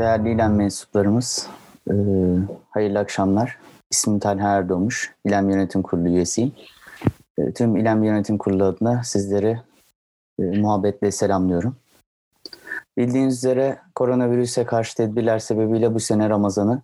[0.00, 1.48] Değerli ilan mensuplarımız,
[1.90, 1.94] e,
[2.70, 3.58] hayırlı akşamlar.
[3.90, 6.52] İsmim Talha Erdoğmuş, İlem Yönetim Kurulu üyesiyim.
[7.38, 9.60] E, tüm İlem Yönetim Kurulu adına sizleri
[10.38, 11.76] e, muhabbetle selamlıyorum.
[12.98, 16.82] Bildiğiniz üzere koronavirüse karşı tedbirler sebebiyle bu sene Ramazan'ı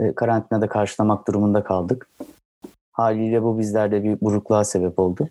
[0.00, 2.08] e, karantinada karşılamak durumunda kaldık.
[2.92, 5.28] Haliyle bu bizlerde bir burukluğa sebep oldu.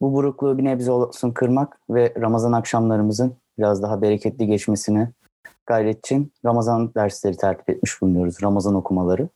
[0.00, 5.08] Bu burukluğu bir nebze olsun kırmak ve Ramazan akşamlarımızın biraz daha bereketli geçmesini
[5.66, 8.42] gayret için Ramazan dersleri tertip etmiş bulunuyoruz.
[8.42, 9.28] Ramazan okumaları.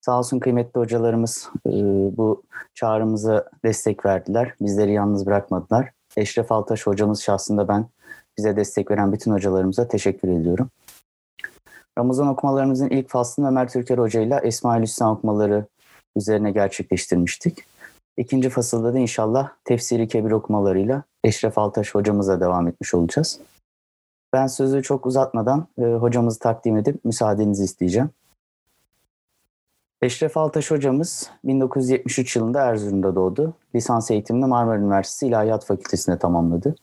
[0.00, 1.70] Sağ olsun kıymetli hocalarımız e,
[2.16, 2.42] bu
[2.74, 4.54] çağrımıza destek verdiler.
[4.60, 5.90] Bizleri yalnız bırakmadılar.
[6.16, 7.86] Eşref Altaş hocamız şahsında ben
[8.38, 10.70] bize destek veren bütün hocalarımıza teşekkür ediyorum.
[11.98, 15.66] Ramazan okumalarımızın ilk faslını Ömer Türker Hoca ile Esma-ül okumaları
[16.16, 17.58] üzerine gerçekleştirmiştik.
[18.16, 23.40] İkinci fasılda da inşallah tefsiri kebir okumalarıyla Eşref Altaş hocamıza devam etmiş olacağız.
[24.32, 28.10] Ben sözü çok uzatmadan e, hocamızı takdim edip müsaadenizi isteyeceğim.
[30.02, 33.54] Eşref Altaş hocamız 1973 yılında Erzurum'da doğdu.
[33.74, 36.74] Lisans eğitimini Marmara Üniversitesi İlahiyat Fakültesi'nde tamamladı.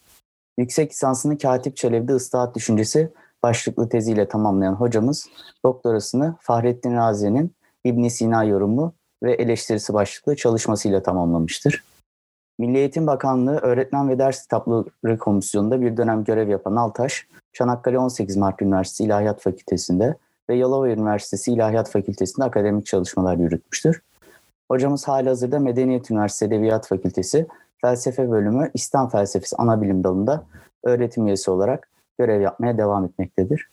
[0.57, 5.29] Yüksek lisansını Katip Çelebi'de ıslahat düşüncesi başlıklı teziyle tamamlayan hocamız
[5.65, 11.83] doktorasını Fahrettin Razi'nin İbn Sina yorumu ve eleştirisi başlıklı çalışmasıyla tamamlamıştır.
[12.59, 18.37] Milli Eğitim Bakanlığı Öğretmen ve Ders Kitapları Komisyonu'nda bir dönem görev yapan Altaş, Çanakkale 18
[18.37, 20.15] Mart Üniversitesi İlahiyat Fakültesi'nde
[20.49, 24.01] ve Yalova Üniversitesi İlahiyat Fakültesi'nde akademik çalışmalar yürütmüştür.
[24.71, 27.47] Hocamız halihazırda Medeniyet Üniversitesi Edebiyat Fakültesi
[27.81, 30.43] Felsefe Bölümü İslam Felsefesi Anabilim Dalı'nda
[30.83, 33.69] öğretim üyesi olarak görev yapmaya devam etmektedir.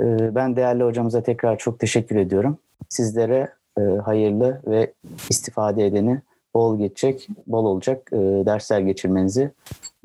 [0.00, 2.58] Ee, ben değerli hocamıza tekrar çok teşekkür ediyorum.
[2.88, 3.48] Sizlere
[3.78, 4.92] e, hayırlı ve
[5.30, 6.20] istifade edeni
[6.54, 9.50] bol geçecek, bol olacak e, dersler geçirmenizi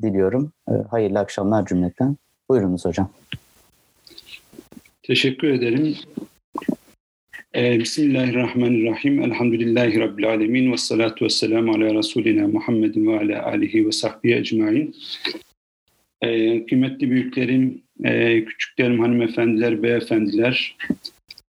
[0.02, 0.52] diliyorum.
[0.68, 2.16] E, hayırlı akşamlar cümleten.
[2.48, 3.10] Buyurunuz hocam.
[5.02, 5.96] Teşekkür ederim.
[7.56, 9.22] Ee, Bismillahirrahmanirrahim.
[9.22, 10.72] Elhamdülillahi Rabbil alemin.
[10.72, 14.96] Ve salatu ve selamu ala Resulina Muhammedin ve ala alihi ve sahbihi ecmain.
[16.22, 20.76] Ee, kıymetli büyüklerim, e, küçüklerim, hanımefendiler, beyefendiler,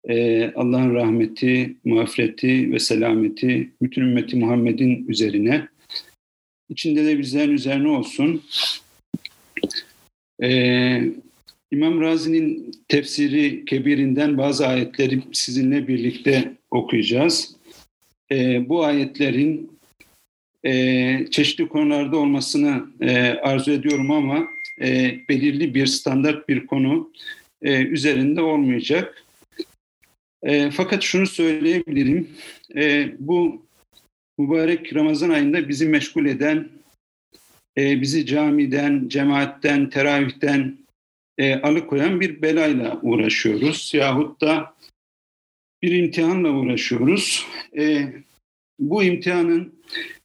[0.10, 5.68] e, Allah'ın rahmeti, mağfireti ve selameti bütün ümmeti Muhammed'in üzerine,
[6.70, 8.44] içinde de bizlerin üzerine olsun.
[10.44, 11.02] Ee,
[11.72, 17.56] İmam Razi'nin tefsiri kebirinden bazı ayetleri sizinle birlikte okuyacağız.
[18.32, 19.72] E, bu ayetlerin
[20.64, 24.48] e, çeşitli konularda olmasını e, arzu ediyorum ama
[24.82, 27.12] e, belirli bir standart bir konu
[27.62, 29.24] e, üzerinde olmayacak.
[30.44, 32.30] E, fakat şunu söyleyebilirim,
[32.76, 33.66] e, bu
[34.38, 36.70] mübarek Ramazan ayında bizi meşgul eden,
[37.78, 40.78] e, bizi camiden, cemaatten, teravihten,
[41.38, 43.92] e, alıkoyan bir belayla uğraşıyoruz.
[43.94, 44.76] Yahut da
[45.82, 47.46] bir imtihanla uğraşıyoruz.
[47.78, 48.14] E,
[48.80, 49.74] bu imtihanın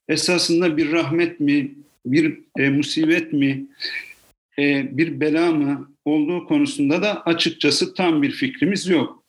[0.08, 1.74] esasında bir rahmet mi,
[2.06, 3.66] bir e, musibet mi,
[4.58, 9.24] e, bir bela mı olduğu konusunda da açıkçası tam bir fikrimiz yok.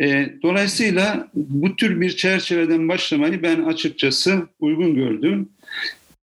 [0.00, 5.48] E, dolayısıyla bu tür bir çerçeveden başlamayı ben açıkçası uygun gördüm.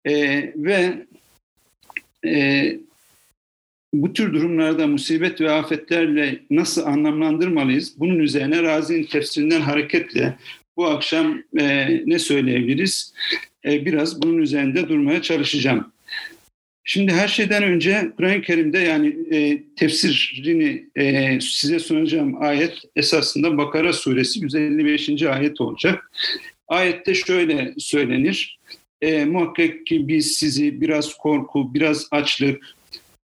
[0.05, 0.13] E,
[0.55, 1.05] ve
[2.25, 2.73] e,
[3.93, 7.99] bu tür durumlarda musibet ve afetlerle nasıl anlamlandırmalıyız?
[7.99, 10.35] Bunun üzerine Razi'nin tefsirinden hareketle
[10.77, 13.13] bu akşam e, ne söyleyebiliriz?
[13.65, 15.91] E, biraz bunun üzerinde durmaya çalışacağım.
[16.91, 23.93] Şimdi her şeyden önce Kur'an-ı Kerim'de yani e, tefsirini e, size sunacağım ayet esasında Bakara
[23.93, 25.23] suresi 155.
[25.23, 26.11] ayet olacak.
[26.67, 28.59] Ayette şöyle söylenir.
[29.01, 32.63] E, muhakkak ki biz sizi biraz korku, biraz açlık,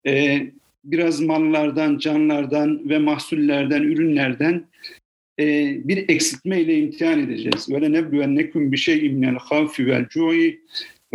[0.06, 0.40] e,
[0.84, 4.66] biraz mallardan, canlardan ve mahsullerden, ürünlerden
[5.40, 5.44] e,
[5.84, 7.70] bir eksiltme ile imtihan edeceğiz.
[7.70, 10.60] Ve lenebluvennekum bi şey'in minel havfi vel cu'i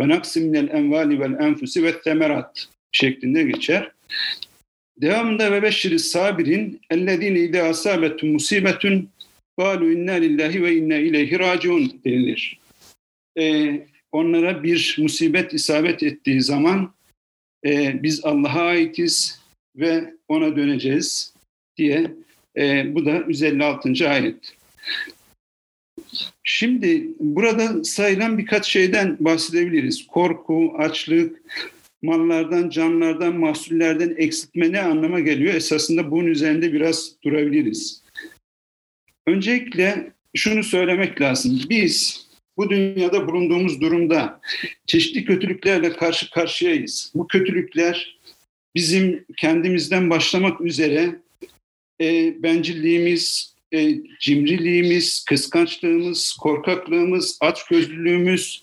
[0.00, 3.92] ve naksim minel envali vel enfusi ve temerat şeklinde geçer.
[5.00, 9.08] Devamında ve beşşiri sabirin ellezine ide asabetum musibetun
[9.58, 12.58] galu inna lillahi ve inna ileyhi raciun denilir.
[13.38, 16.94] Ee, onlara bir musibet isabet ettiği zaman
[17.66, 19.40] e, biz Allah'a aitiz
[19.76, 21.34] ve ona döneceğiz
[21.76, 22.10] diye
[22.56, 24.08] e, bu da 156.
[24.08, 24.54] ayet.
[26.42, 30.06] Şimdi burada sayılan birkaç şeyden bahsedebiliriz.
[30.06, 31.42] Korku, açlık,
[32.02, 35.54] mallardan, canlardan, mahsullerden eksiltme ne anlama geliyor?
[35.54, 38.02] Esasında bunun üzerinde biraz durabiliriz.
[39.26, 41.60] Öncelikle şunu söylemek lazım.
[41.70, 42.26] Biz
[42.56, 44.40] bu dünyada bulunduğumuz durumda
[44.86, 47.12] çeşitli kötülüklerle karşı karşıyayız.
[47.14, 48.18] Bu kötülükler
[48.74, 51.20] bizim kendimizden başlamak üzere
[52.00, 58.62] e, bencilliğimiz, e, cimriliğimiz, kıskançlığımız, korkaklığımız, açgözlülüğümüz,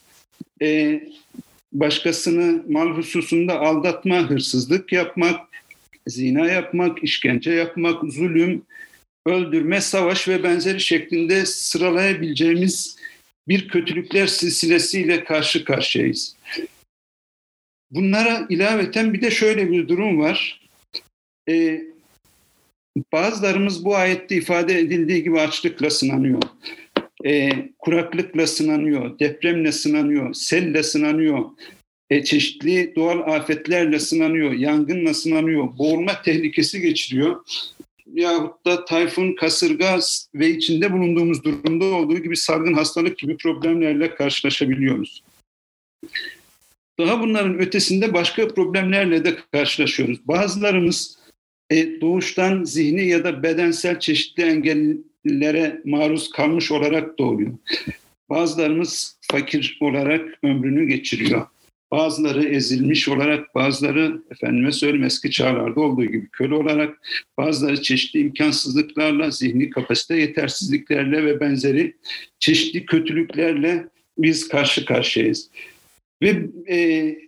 [0.61, 1.01] e,
[1.73, 5.39] başkasını mal hususunda aldatma, hırsızlık yapmak,
[6.07, 8.63] zina yapmak, işkence yapmak, zulüm,
[9.25, 12.97] öldürme, savaş ve benzeri şeklinde sıralayabileceğimiz
[13.47, 16.35] bir kötülükler silsilesiyle karşı karşıyayız.
[17.91, 20.61] Bunlara ilaveten bir de şöyle bir durum var.
[21.49, 21.81] Ee,
[23.13, 26.41] bazılarımız bu ayette ifade edildiği gibi açlıkla sınanıyor.
[27.25, 27.49] Ee,
[27.79, 31.45] kuraklıkla sınanıyor, depremle sınanıyor, selle sınanıyor,
[32.09, 37.45] e, çeşitli doğal afetlerle sınanıyor, yangınla sınanıyor, boğulma tehlikesi geçiriyor.
[38.13, 39.99] Yahut da tayfun, kasırga
[40.35, 45.23] ve içinde bulunduğumuz durumda olduğu gibi salgın hastalık gibi problemlerle karşılaşabiliyoruz.
[46.99, 50.27] Daha bunların ötesinde başka problemlerle de karşılaşıyoruz.
[50.27, 51.20] Bazılarımız
[51.71, 57.51] e, doğuştan zihni ya da bedensel çeşitli engellere maruz kalmış olarak doğuyor.
[58.29, 61.45] Bazılarımız fakir olarak ömrünü geçiriyor.
[61.91, 66.99] Bazıları ezilmiş olarak, bazıları efendime söyleyeyim eski çağlarda olduğu gibi köle olarak,
[67.37, 71.95] bazıları çeşitli imkansızlıklarla, zihni kapasite yetersizliklerle ve benzeri
[72.39, 73.87] çeşitli kötülüklerle
[74.17, 75.49] biz karşı karşıyayız.
[76.21, 76.77] Ve, e,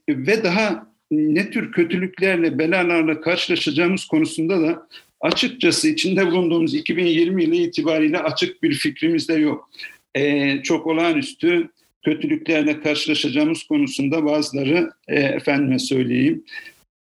[0.10, 4.88] ve daha ne tür kötülüklerle, belalarla karşılaşacağımız konusunda da
[5.22, 9.70] açıkçası içinde bulunduğumuz 2020 yılı itibariyle açık bir fikrimiz de yok.
[10.16, 11.70] E, çok olağanüstü
[12.06, 16.44] kötülüklerle karşılaşacağımız konusunda bazıları e, efendime söyleyeyim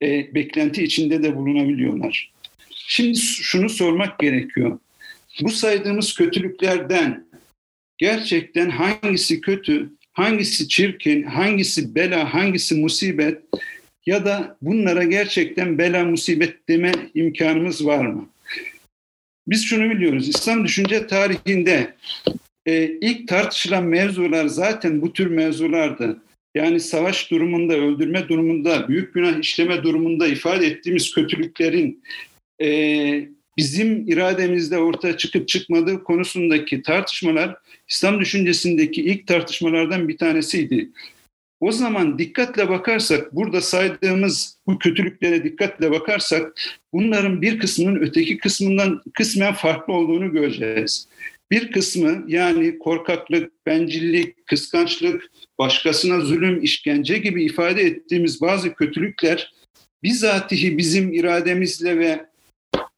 [0.02, 2.32] e, beklenti içinde de bulunabiliyorlar.
[2.70, 4.78] Şimdi şunu sormak gerekiyor.
[5.40, 7.26] Bu saydığımız kötülüklerden
[7.98, 13.38] gerçekten hangisi kötü, hangisi çirkin, hangisi bela, hangisi musibet
[14.06, 18.28] ya da bunlara gerçekten bela musibet deme imkanımız var mı?
[19.46, 20.28] Biz şunu biliyoruz.
[20.28, 21.94] İslam düşünce tarihinde
[22.66, 26.22] e, ilk tartışılan mevzular zaten bu tür mevzulardı.
[26.54, 32.02] Yani savaş durumunda, öldürme durumunda, büyük günah işleme durumunda ifade ettiğimiz kötülüklerin
[32.62, 37.56] e, bizim irademizde ortaya çıkıp çıkmadığı konusundaki tartışmalar
[37.88, 40.90] İslam düşüncesindeki ilk tartışmalardan bir tanesiydi.
[41.60, 46.60] O zaman dikkatle bakarsak, burada saydığımız bu kötülüklere dikkatle bakarsak,
[46.92, 51.08] bunların bir kısmının öteki kısmından kısmen farklı olduğunu göreceğiz.
[51.50, 59.52] Bir kısmı yani korkaklık, bencillik, kıskançlık, başkasına zulüm, işkence gibi ifade ettiğimiz bazı kötülükler
[60.02, 62.26] bizatihi bizim irademizle ve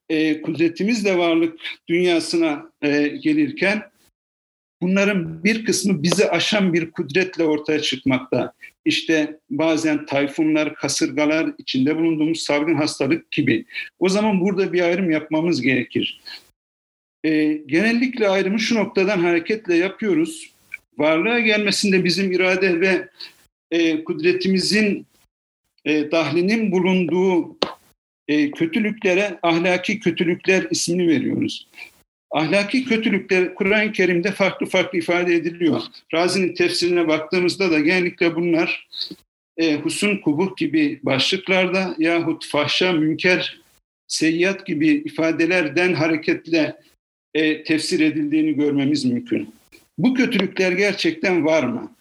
[0.08, 3.91] e, kudretimizle varlık dünyasına e, gelirken
[4.82, 8.52] bunların bir kısmı bizi aşan bir kudretle ortaya çıkmakta.
[8.84, 13.64] İşte bazen tayfunlar, kasırgalar, içinde bulunduğumuz salgın hastalık gibi.
[13.98, 16.20] O zaman burada bir ayrım yapmamız gerekir.
[17.24, 20.52] E, genellikle ayrımı şu noktadan hareketle yapıyoruz.
[20.98, 23.08] Varlığa gelmesinde bizim irade ve
[23.70, 25.06] e, kudretimizin
[25.84, 27.56] e, dahlinin bulunduğu
[28.28, 31.68] e, kötülüklere ahlaki kötülükler ismini veriyoruz.
[32.32, 35.82] Ahlaki kötülükler Kur'an-ı Kerim'de farklı farklı ifade ediliyor.
[36.14, 38.88] Razi'nin tefsirine baktığımızda da genellikle bunlar
[39.56, 43.60] e, husun, kubuh gibi başlıklarda yahut fahşa, münker,
[44.06, 46.76] seyyat gibi ifadelerden hareketle
[47.34, 49.54] e, tefsir edildiğini görmemiz mümkün.
[49.98, 51.94] Bu kötülükler gerçekten var mı?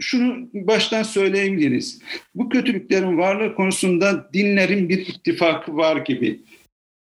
[0.00, 2.02] Şunu baştan söyleyebiliriz.
[2.34, 6.40] Bu kötülüklerin varlığı konusunda dinlerin bir ittifakı var gibi.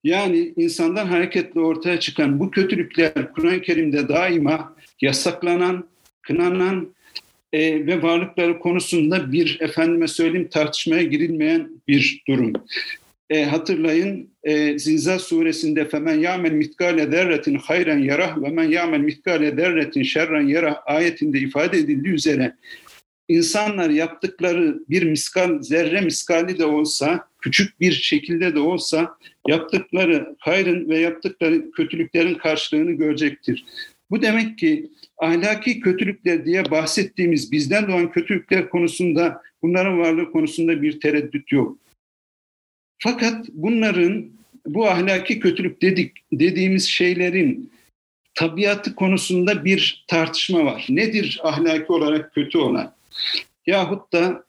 [0.05, 5.89] Yani insandan hareketle ortaya çıkan bu kötülükler Kur'an-ı Kerim'de daima yasaklanan,
[6.23, 6.95] kınanan
[7.53, 12.53] e, ve varlıkları konusunda bir efendime söyleyeyim tartışmaya girilmeyen bir durum.
[13.31, 19.51] E, hatırlayın e, Zilzal suresinde femen ya'mel mitkale zerretin hayren yarah ve men ya'mel mitkale
[19.51, 22.55] zerretin şerren yarah ayetinde ifade edildiği üzere
[23.29, 30.89] insanlar yaptıkları bir miskal, zerre miskali de olsa, küçük bir şekilde de olsa yaptıkları hayrın
[30.89, 33.65] ve yaptıkları kötülüklerin karşılığını görecektir.
[34.11, 41.01] Bu demek ki ahlaki kötülükler diye bahsettiğimiz bizden doğan kötülükler konusunda bunların varlığı konusunda bir
[41.01, 41.79] tereddüt yok.
[42.99, 44.27] Fakat bunların
[44.67, 47.73] bu ahlaki kötülük dedik dediğimiz şeylerin
[48.35, 50.87] tabiatı konusunda bir tartışma var.
[50.89, 52.95] Nedir ahlaki olarak kötü olan?
[53.67, 54.44] Yahut da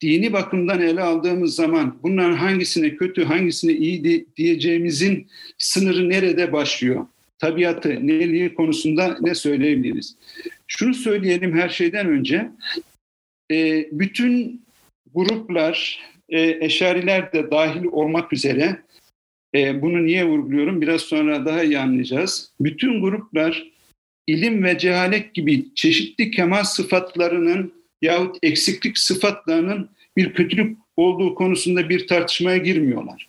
[0.00, 5.26] dini bakımdan ele aldığımız zaman bunların hangisine kötü, hangisine iyi diyeceğimizin
[5.58, 7.06] sınırı nerede başlıyor?
[7.38, 10.16] Tabiatı, neliği konusunda ne söyleyebiliriz?
[10.66, 12.50] Şunu söyleyelim her şeyden önce.
[13.50, 14.62] E, bütün
[15.14, 18.78] gruplar, e, eşariler de dahil olmak üzere
[19.54, 20.80] E, bunu niye vurguluyorum?
[20.80, 22.52] Biraz sonra daha iyi anlayacağız.
[22.60, 23.70] Bütün gruplar
[24.26, 32.06] ilim ve cehalet gibi çeşitli kemal sıfatlarının yahut eksiklik sıfatlarının bir kötülük olduğu konusunda bir
[32.06, 33.28] tartışmaya girmiyorlar.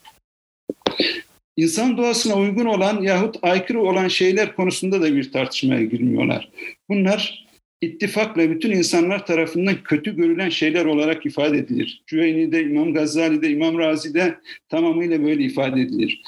[1.58, 6.50] İnsan doğasına uygun olan yahut aykırı olan şeyler konusunda da bir tartışmaya girmiyorlar.
[6.90, 7.48] Bunlar
[7.82, 12.04] ittifakla bütün insanlar tarafından kötü görülen şeyler olarak ifade edilir.
[12.08, 14.38] Cüveyni'de, İmam Gazali'de, İmam Razi'de
[14.70, 16.22] tamamıyla böyle ifade edilir.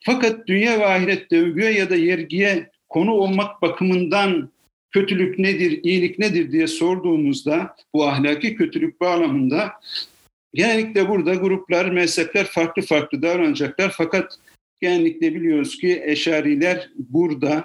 [0.00, 4.50] Fakat dünya ve ahirette övgüye ya da yergiye konu olmak bakımından
[4.96, 9.72] kötülük nedir, iyilik nedir diye sorduğumuzda bu ahlaki kötülük bağlamında
[10.54, 13.94] genellikle burada gruplar, mezhepler farklı farklı davranacaklar.
[13.96, 14.38] Fakat
[14.80, 17.64] genellikle biliyoruz ki eşariler burada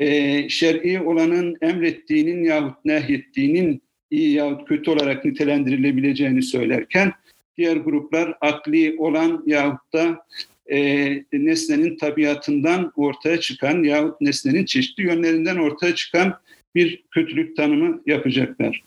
[0.00, 7.12] e, şer'i olanın emrettiğinin yahut nehyettiğinin iyi yahut kötü olarak nitelendirilebileceğini söylerken
[7.56, 10.26] diğer gruplar akli olan yahut da
[10.66, 16.34] e, nesnenin tabiatından ortaya çıkan yahut nesnenin çeşitli yönlerinden ortaya çıkan
[16.74, 18.82] bir kötülük tanımı yapacaklar.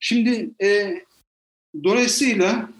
[0.00, 1.00] Şimdi e,
[1.84, 2.70] dolayısıyla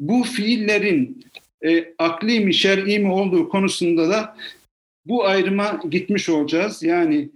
[0.00, 1.24] bu fiillerin
[1.64, 4.36] e, akli mi şer'i mi olduğu konusunda da
[5.06, 6.82] bu ayrıma gitmiş olacağız.
[6.82, 7.28] Yani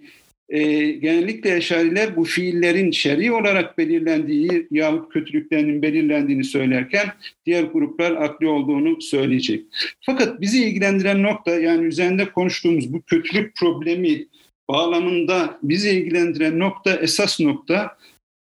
[0.49, 7.07] e, genellikle eşariler bu fiillerin şer'i olarak belirlendiği yahut kötülüklerinin belirlendiğini söylerken
[7.47, 9.65] diğer gruplar akli olduğunu söyleyecek.
[10.01, 14.27] Fakat bizi ilgilendiren nokta yani üzerinde konuştuğumuz bu kötülük problemi
[14.73, 17.97] bağlamında bizi ilgilendiren nokta, esas nokta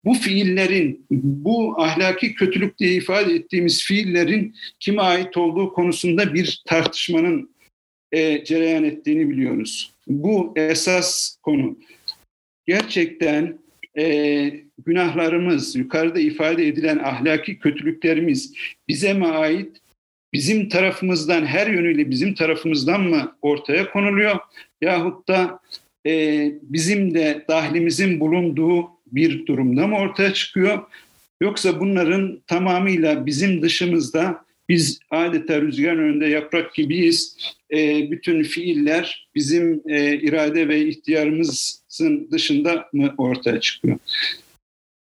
[0.05, 7.55] bu fiillerin, bu ahlaki kötülük diye ifade ettiğimiz fiillerin kime ait olduğu konusunda bir tartışmanın
[8.11, 9.93] e, cereyan ettiğini biliyoruz.
[10.07, 11.77] Bu esas konu.
[12.67, 13.57] Gerçekten
[13.97, 14.53] e,
[14.85, 18.53] günahlarımız, yukarıda ifade edilen ahlaki kötülüklerimiz
[18.87, 19.77] bize mi ait?
[20.33, 24.39] Bizim tarafımızdan, her yönüyle bizim tarafımızdan mı ortaya konuluyor?
[24.81, 25.59] Yahut da
[26.05, 30.79] e, bizim de dahlimizin bulunduğu bir durumda mı ortaya çıkıyor?
[31.41, 37.37] Yoksa bunların tamamıyla bizim dışımızda biz adeta rüzgar önünde yaprak gibiyiz.
[37.71, 43.97] E, bütün fiiller bizim e, irade ve ihtiyarımızın dışında mı ortaya çıkıyor?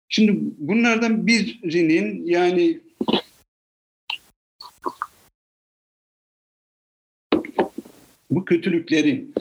[0.09, 2.79] Şimdi bunlardan birinin yani
[8.29, 9.33] bu kötülüklerin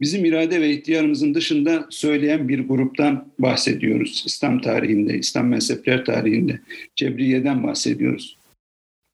[0.00, 4.22] bizim irade ve ihtiyarımızın dışında söyleyen bir gruptan bahsediyoruz.
[4.26, 6.60] İslam tarihinde, İslam mezhepler tarihinde
[6.96, 8.36] Cebriye'den bahsediyoruz.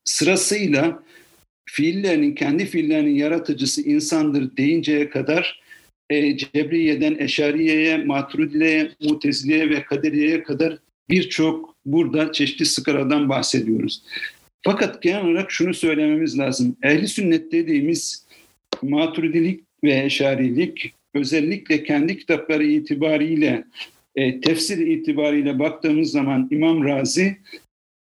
[0.05, 1.03] Sırasıyla
[1.69, 5.61] fiillerinin, kendi fiillerinin yaratıcısı insandır deyinceye kadar
[6.11, 10.79] e, Cebriye'den Eşariye'ye, Maturidiye'ye, Mutezile'ye ve Kaderiye'ye kadar
[11.11, 14.03] birçok burada çeşitli sıkaradan bahsediyoruz.
[14.63, 16.77] Fakat genel olarak şunu söylememiz lazım.
[16.83, 18.27] Ehli sünnet dediğimiz
[18.83, 23.65] maturidilik ve eşarilik özellikle kendi kitapları itibariyle
[24.17, 27.37] e, tefsir itibariyle baktığımız zaman İmam Razi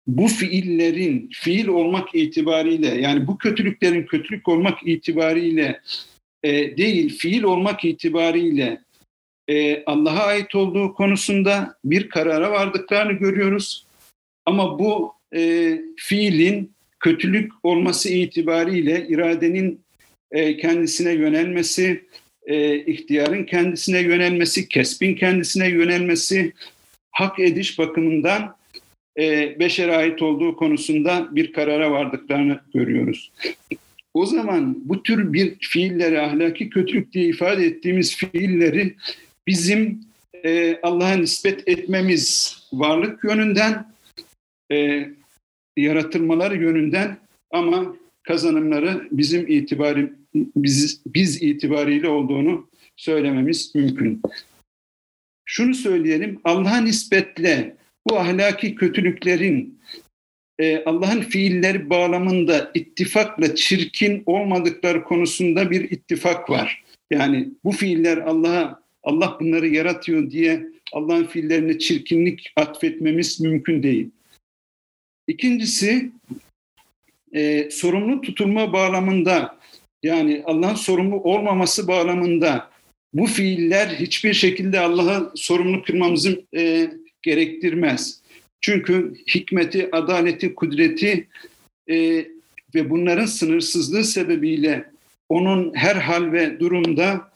[0.08, 5.82] bu fiillerin fiil olmak itibariyle yani bu kötülüklerin kötülük olmak itibariyle
[6.44, 8.82] e, değil fiil olmak itibariyle
[9.48, 13.86] e, Allah'a ait olduğu konusunda bir karara vardıklarını görüyoruz.
[14.46, 19.82] Ama bu e, fiilin kötülük olması itibariyle iradenin
[20.32, 22.06] e, kendisine yönelmesi,
[22.46, 26.54] e, ihtiyarın kendisine yönelmesi, kesbin kendisine yönelmesi,
[27.12, 28.56] hak ediş bakımından
[29.20, 33.32] e, beşere ait olduğu konusunda bir karara vardıklarını görüyoruz.
[34.14, 38.96] O zaman bu tür bir fiilleri ahlaki kötülük diye ifade ettiğimiz fiilleri
[39.48, 40.02] bizim
[40.46, 43.94] e, Allah'a nispet etmemiz varlık yönünden,
[44.72, 45.08] e,
[45.78, 47.18] yaratılmaları yönünden
[47.52, 54.22] ama kazanımları bizim itibarım biz, biz itibariyle olduğunu söylememiz mümkün.
[55.46, 57.78] Şunu söyleyelim, Allah'a nispetle
[58.10, 59.80] bu ahlaki kötülüklerin
[60.60, 66.84] e, Allah'ın fiilleri bağlamında ittifakla çirkin olmadıkları konusunda bir ittifak var.
[67.12, 74.10] Yani bu fiiller Allah'a Allah bunları yaratıyor diye Allah'ın fiillerine çirkinlik atfetmemiz mümkün değil.
[75.28, 76.12] İkincisi
[77.34, 79.61] e, sorumlu tutulma bağlamında
[80.04, 82.70] yani Allah'ın sorumlu olmaması bağlamında
[83.14, 86.92] bu fiiller hiçbir şekilde Allah'a sorumlu kılmamızı e,
[87.22, 88.22] gerektirmez.
[88.62, 91.28] Çünkü hikmeti, adaleti, kudreti
[91.90, 92.26] e,
[92.76, 94.86] ve bunların sınırsızlığı sebebiyle
[95.30, 97.32] onun her hal ve durumda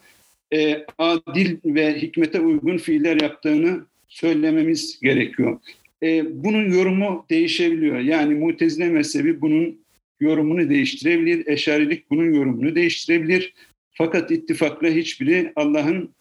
[0.54, 5.60] e, adil ve hikmete uygun fiiller yaptığını söylememiz gerekiyor.
[6.04, 8.00] E, bunun yorumu değişebiliyor.
[8.00, 9.85] Yani Mutezile mezhebi bunun
[10.20, 11.48] yorumunu değiştirebilir.
[11.48, 13.54] Eşarilik bunun yorumunu değiştirebilir.
[13.92, 16.16] Fakat ittifakla hiçbiri Allah'ın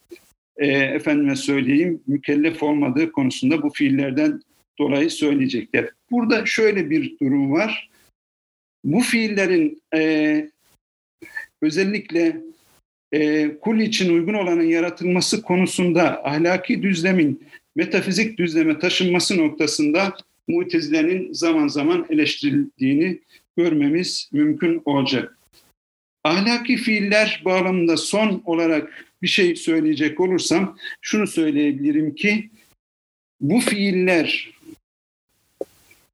[0.57, 4.41] e, efendime söyleyeyim mükellef olmadığı konusunda bu fiillerden
[4.79, 5.89] dolayı söyleyecekler.
[6.11, 7.89] Burada şöyle bir durum var.
[8.83, 10.49] Bu fiillerin e,
[11.61, 12.41] özellikle
[13.13, 17.43] e, kul için uygun olanın yaratılması konusunda ahlaki düzlemin
[17.75, 23.19] metafizik düzleme taşınması noktasında mutezilerin zaman zaman eleştirildiğini
[23.57, 25.37] görmemiz mümkün olacak.
[26.23, 32.49] Ahlaki fiiller bağlamında son olarak bir şey söyleyecek olursam şunu söyleyebilirim ki
[33.41, 34.51] bu fiiller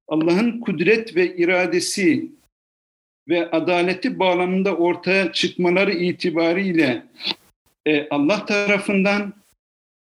[0.08, 2.30] Allah'ın kudret ve iradesi
[3.28, 7.02] ve adaleti bağlamında ortaya çıkmaları itibariyle
[7.86, 9.32] e, Allah tarafından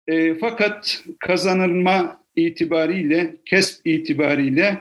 [0.06, 4.80] e, fakat kazanılma itibariyle, kesp itibariyle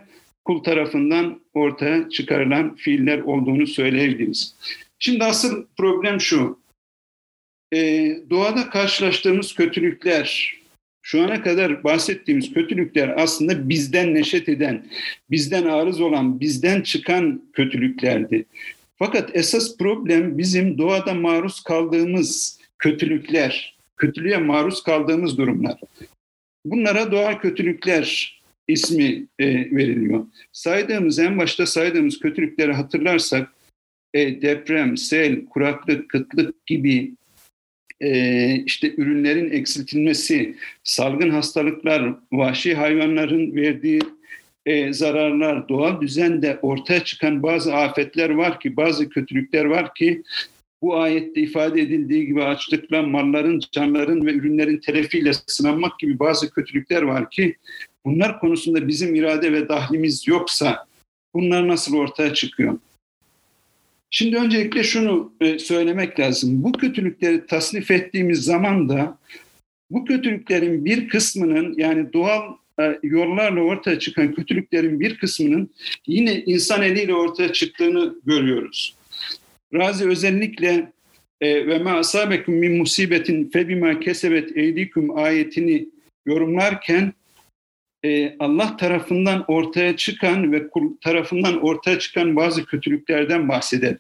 [0.49, 4.55] kul tarafından ortaya çıkarılan fiiller olduğunu söyleyebiliriz.
[4.99, 6.59] Şimdi asıl problem şu.
[7.73, 7.77] E,
[8.29, 10.57] doğada karşılaştığımız kötülükler,
[11.01, 14.85] şu ana kadar bahsettiğimiz kötülükler aslında bizden neşet eden,
[15.31, 18.45] bizden arız olan, bizden çıkan kötülüklerdi.
[18.99, 25.79] Fakat esas problem bizim doğada maruz kaldığımız kötülükler, kötülüğe maruz kaldığımız durumlar.
[26.65, 28.38] Bunlara doğal kötülükler
[28.69, 30.25] ismi e, veriliyor.
[30.51, 33.53] Saydığımız, en başta saydığımız kötülükleri hatırlarsak
[34.13, 37.11] e, deprem, sel, kuraklık, kıtlık gibi
[38.01, 44.01] e, işte ürünlerin eksiltilmesi, salgın hastalıklar, vahşi hayvanların verdiği
[44.65, 50.23] e, zararlar, doğal düzende ortaya çıkan bazı afetler var ki, bazı kötülükler var ki
[50.81, 57.01] bu ayette ifade edildiği gibi açlıkla malların, canların ve ürünlerin telefiyle sınanmak gibi bazı kötülükler
[57.01, 57.55] var ki
[58.05, 60.87] bunlar konusunda bizim irade ve dahlimiz yoksa
[61.33, 62.79] bunlar nasıl ortaya çıkıyor?
[64.12, 66.63] Şimdi öncelikle şunu e, söylemek lazım.
[66.63, 69.17] Bu kötülükleri tasnif ettiğimiz zaman da
[69.91, 75.69] bu kötülüklerin bir kısmının yani doğal e, yollarla ortaya çıkan kötülüklerin bir kısmının
[76.07, 78.95] yine insan eliyle ortaya çıktığını görüyoruz.
[79.73, 80.91] Razi özellikle
[81.41, 85.89] e, ve ma asabekum min musibetin fe kesebet eydikum ayetini
[86.25, 87.13] yorumlarken
[88.05, 93.97] e, Allah tarafından ortaya çıkan ve kul tarafından ortaya çıkan bazı kötülüklerden bahseder.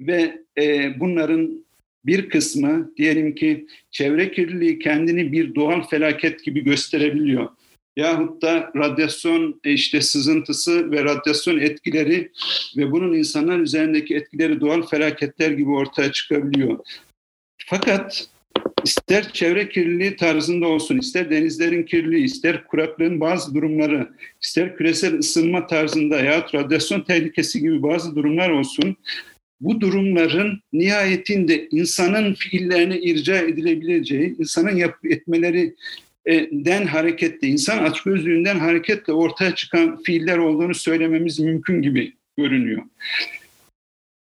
[0.00, 1.64] Ve e, bunların
[2.06, 7.48] bir kısmı diyelim ki çevre kirliliği kendini bir doğal felaket gibi gösterebiliyor.
[7.96, 12.30] Yahut da radyasyon e, işte sızıntısı ve radyasyon etkileri
[12.76, 16.78] ve bunun insanlar üzerindeki etkileri doğal felaketler gibi ortaya çıkabiliyor.
[17.66, 18.28] Fakat
[18.84, 24.08] ister çevre kirliliği tarzında olsun, ister denizlerin kirliliği, ister kuraklığın bazı durumları,
[24.42, 28.96] ister küresel ısınma tarzında ya radyasyon tehlikesi gibi bazı durumlar olsun,
[29.60, 35.74] bu durumların nihayetinde insanın fiillerine irca edilebileceği, insanın yap etmeleri
[36.50, 42.82] den hareketle, insan açgözlüğünden hareketle ortaya çıkan fiiller olduğunu söylememiz mümkün gibi görünüyor.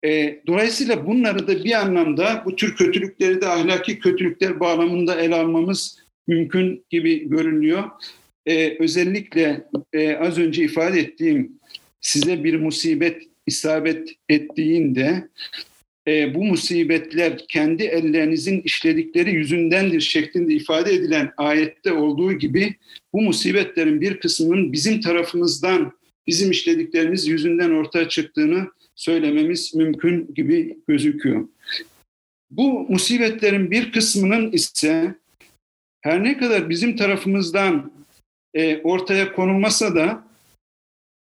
[0.06, 6.00] E, dolayısıyla bunları da bir anlamda bu tür kötülükleri de ahlaki kötülükler bağlamında ele almamız
[6.28, 7.84] mümkün gibi görünüyor.
[8.46, 11.60] E, özellikle e, az önce ifade ettiğim
[12.02, 15.30] size bir musibet isabet ettiğinde
[16.08, 22.76] e, bu musibetler kendi ellerinizin işledikleri yüzündendir şeklinde ifade edilen ayette olduğu gibi
[23.14, 25.92] bu musibetlerin bir kısmının bizim tarafımızdan
[26.28, 28.68] bizim işlediklerimiz yüzünden ortaya çıktığını
[29.00, 31.48] söylememiz mümkün gibi gözüküyor.
[32.52, 35.16] Bu musibetlerin bir kısmının ise
[36.02, 37.92] her ne kadar bizim tarafımızdan
[38.54, 40.28] e, ortaya konulmasa da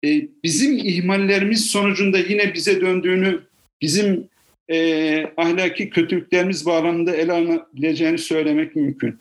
[0.05, 3.41] e, bizim ihmallerimiz sonucunda yine bize döndüğünü,
[3.81, 4.29] bizim
[4.69, 9.19] e, ahlaki kötülüklerimiz bağlamında ele alınabileceğini söylemek mümkün.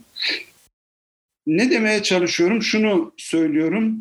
[1.48, 2.62] Ne demeye çalışıyorum?
[2.62, 4.00] Şunu söylüyorum.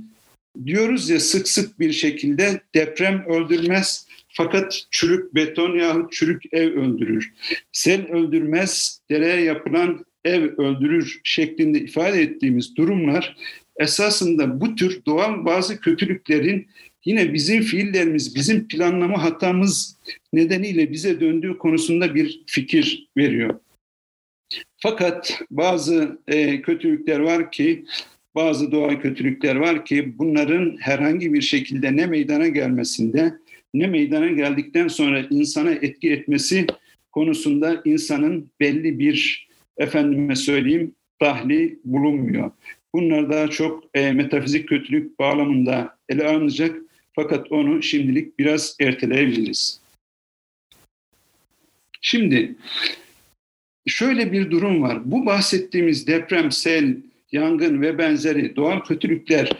[0.66, 7.32] Diyoruz ya sık sık bir şekilde deprem öldürmez, fakat çürük beton yahut çürük ev öldürür.
[7.72, 13.36] Sel öldürmez, dereye yapılan ev öldürür şeklinde ifade ettiğimiz durumlar
[13.76, 16.66] esasında bu tür doğal bazı kötülüklerin
[17.04, 19.98] yine bizim fiillerimiz, bizim planlama hatamız
[20.32, 23.60] nedeniyle bize döndüğü konusunda bir fikir veriyor.
[24.76, 27.84] Fakat bazı e, kötülükler var ki,
[28.34, 33.34] bazı doğal kötülükler var ki bunların herhangi bir şekilde ne meydana gelmesinde
[33.74, 36.66] ne meydana geldikten sonra insana etki etmesi
[37.12, 42.50] konusunda insanın belli bir efendime söyleyeyim dahli bulunmuyor.
[42.94, 46.76] Bunlar daha çok e, metafizik kötülük bağlamında ele alınacak.
[47.12, 49.80] Fakat onu şimdilik biraz erteleyebiliriz.
[52.00, 52.54] Şimdi
[53.86, 54.98] şöyle bir durum var.
[55.04, 56.96] Bu bahsettiğimiz deprem, sel,
[57.32, 59.50] yangın ve benzeri doğal kötülükler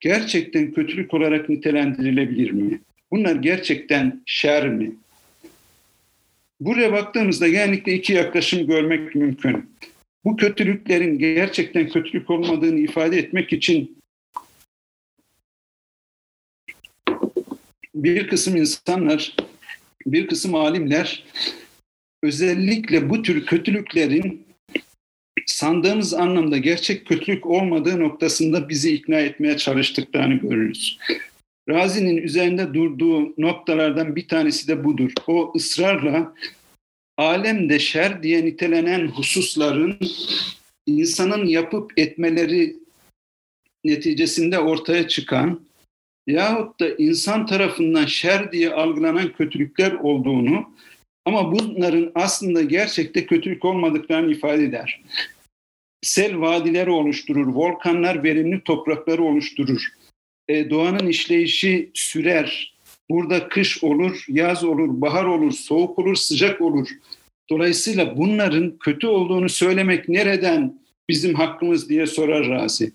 [0.00, 2.80] gerçekten kötülük olarak nitelendirilebilir mi?
[3.10, 4.92] Bunlar gerçekten şer mi?
[6.60, 9.70] Buraya baktığımızda genellikle iki yaklaşım görmek mümkün.
[10.24, 13.96] Bu kötülüklerin gerçekten kötülük olmadığını ifade etmek için
[17.94, 19.36] bir kısım insanlar,
[20.06, 21.24] bir kısım alimler
[22.22, 24.46] özellikle bu tür kötülüklerin
[25.46, 30.98] sandığımız anlamda gerçek kötülük olmadığı noktasında bizi ikna etmeye çalıştıklarını görürüz.
[31.68, 35.12] Razi'nin üzerinde durduğu noktalardan bir tanesi de budur.
[35.26, 36.34] O ısrarla
[37.16, 39.98] alemde şer diye nitelenen hususların
[40.86, 42.76] insanın yapıp etmeleri
[43.84, 45.60] neticesinde ortaya çıkan
[46.26, 50.70] yahut da insan tarafından şer diye algılanan kötülükler olduğunu
[51.24, 55.02] ama bunların aslında gerçekte kötülük olmadıklarını ifade eder.
[56.02, 59.92] Sel vadileri oluşturur, volkanlar verimli toprakları oluşturur.
[60.48, 62.76] E, doğanın işleyişi sürer.
[63.10, 66.88] Burada kış olur, yaz olur, bahar olur, soğuk olur, sıcak olur.
[67.50, 72.92] Dolayısıyla bunların kötü olduğunu söylemek nereden bizim hakkımız diye sorar Razi.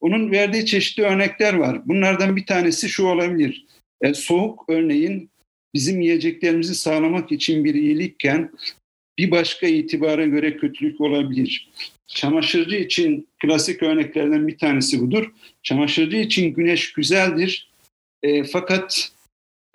[0.00, 1.88] Onun verdiği çeşitli örnekler var.
[1.88, 3.66] Bunlardan bir tanesi şu olabilir.
[4.02, 5.30] E, soğuk örneğin
[5.74, 8.50] bizim yiyeceklerimizi sağlamak için bir iyilikken
[9.18, 11.70] bir başka itibara göre kötülük olabilir.
[12.06, 15.30] Çamaşırcı için klasik örneklerden bir tanesi budur.
[15.62, 17.70] Çamaşırcı için güneş güzeldir.
[18.22, 19.12] E, fakat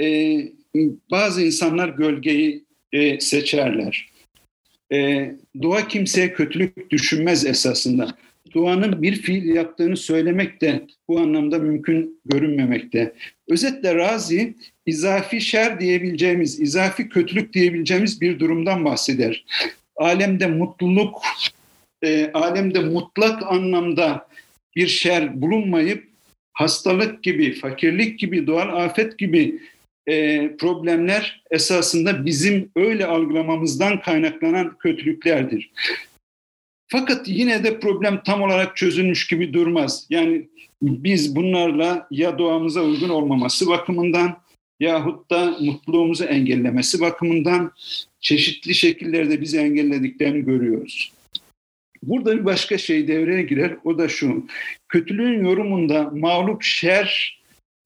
[0.01, 0.37] e,
[1.11, 2.63] bazı insanlar gölgeyi
[2.93, 4.09] e, seçerler.
[4.93, 8.17] E, doğa kimseye kötülük düşünmez esasında.
[8.53, 13.13] Doğanın bir fiil yaptığını söylemek de bu anlamda mümkün görünmemekte.
[13.47, 14.53] Özetle Razi
[14.85, 19.45] izafi şer diyebileceğimiz, izafi kötülük diyebileceğimiz bir durumdan bahseder.
[19.95, 21.21] Alemde mutluluk,
[22.03, 24.27] e, alemde mutlak anlamda
[24.75, 26.07] bir şer bulunmayıp
[26.53, 29.59] hastalık gibi, fakirlik gibi, doğal afet gibi
[30.07, 35.71] e, problemler esasında bizim öyle algılamamızdan kaynaklanan kötülüklerdir.
[36.87, 40.07] Fakat yine de problem tam olarak çözülmüş gibi durmaz.
[40.09, 40.47] Yani
[40.81, 44.37] biz bunlarla ya doğamıza uygun olmaması bakımından
[44.79, 47.71] yahut da mutluluğumuzu engellemesi bakımından
[48.19, 51.11] çeşitli şekillerde bizi engellediklerini görüyoruz.
[52.03, 53.77] Burada bir başka şey devreye girer.
[53.83, 54.47] O da şu.
[54.89, 57.41] Kötülüğün yorumunda mağlup şer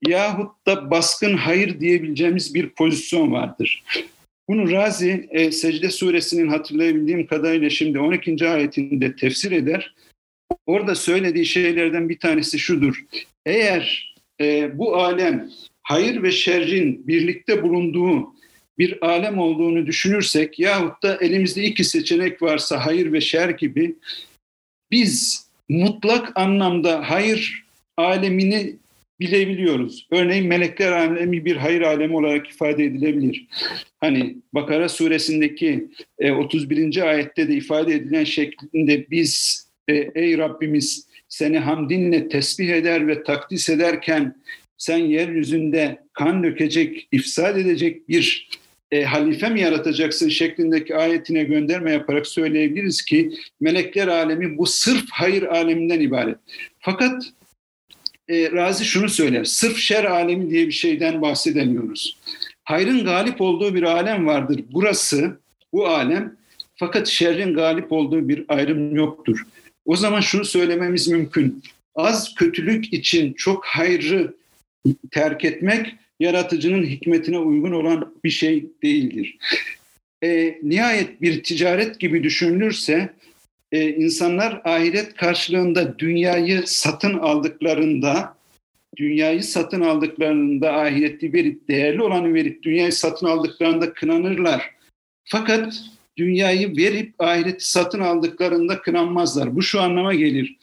[0.07, 3.83] yahut da baskın hayır diyebileceğimiz bir pozisyon vardır.
[4.47, 8.49] Bunu Razi e, Secde suresinin hatırlayabildiğim kadarıyla şimdi 12.
[8.49, 9.95] ayetinde tefsir eder.
[10.65, 13.05] Orada söylediği şeylerden bir tanesi şudur.
[13.45, 15.49] Eğer e, bu alem
[15.83, 18.34] hayır ve şerrin birlikte bulunduğu
[18.77, 23.95] bir alem olduğunu düşünürsek yahut da elimizde iki seçenek varsa hayır ve şer gibi
[24.91, 27.65] biz mutlak anlamda hayır
[27.97, 28.75] alemini
[29.19, 30.07] bilebiliyoruz.
[30.11, 33.47] Örneğin melekler alemi bir hayır alemi olarak ifade edilebilir.
[33.99, 35.87] Hani Bakara suresindeki
[36.37, 36.97] 31.
[36.97, 43.23] E, ayette de ifade edilen şeklinde biz e, ey Rabbimiz seni hamdinle tesbih eder ve
[43.23, 44.35] takdis ederken
[44.77, 48.49] sen yeryüzünde kan dökecek, ifsad edecek bir
[48.95, 55.43] e, halife mi yaratacaksın şeklindeki ayetine gönderme yaparak söyleyebiliriz ki melekler alemi bu sırf hayır
[55.43, 56.37] aleminden ibaret.
[56.79, 57.23] Fakat
[58.29, 62.17] e, Razi şunu söyler, sırf şer alemi diye bir şeyden bahsedemiyoruz.
[62.63, 64.63] Hayrın galip olduğu bir alem vardır.
[64.71, 65.39] Burası,
[65.73, 66.35] bu alem
[66.75, 69.43] fakat şerrin galip olduğu bir ayrım yoktur.
[69.85, 71.63] O zaman şunu söylememiz mümkün.
[71.95, 74.35] Az kötülük için çok hayrı
[75.11, 79.37] terk etmek yaratıcının hikmetine uygun olan bir şey değildir.
[80.23, 83.13] E, nihayet bir ticaret gibi düşünülürse
[83.71, 88.35] e, insanlar ahiret karşılığında dünyayı satın aldıklarında
[88.97, 94.71] dünyayı satın aldıklarında ahireti verip değerli olanı verip dünyayı satın aldıklarında kınanırlar.
[95.23, 95.73] Fakat
[96.17, 99.55] dünyayı verip ahireti satın aldıklarında kınanmazlar.
[99.55, 100.57] Bu şu anlama gelir.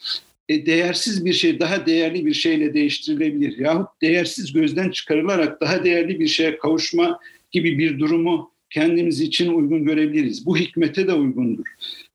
[0.49, 3.57] E, değersiz bir şey daha değerli bir şeyle değiştirilebilir.
[3.57, 7.19] Yahut değersiz gözden çıkarılarak daha değerli bir şeye kavuşma
[7.51, 10.45] gibi bir durumu kendimiz için uygun görebiliriz.
[10.45, 11.65] Bu hikmete de uygundur.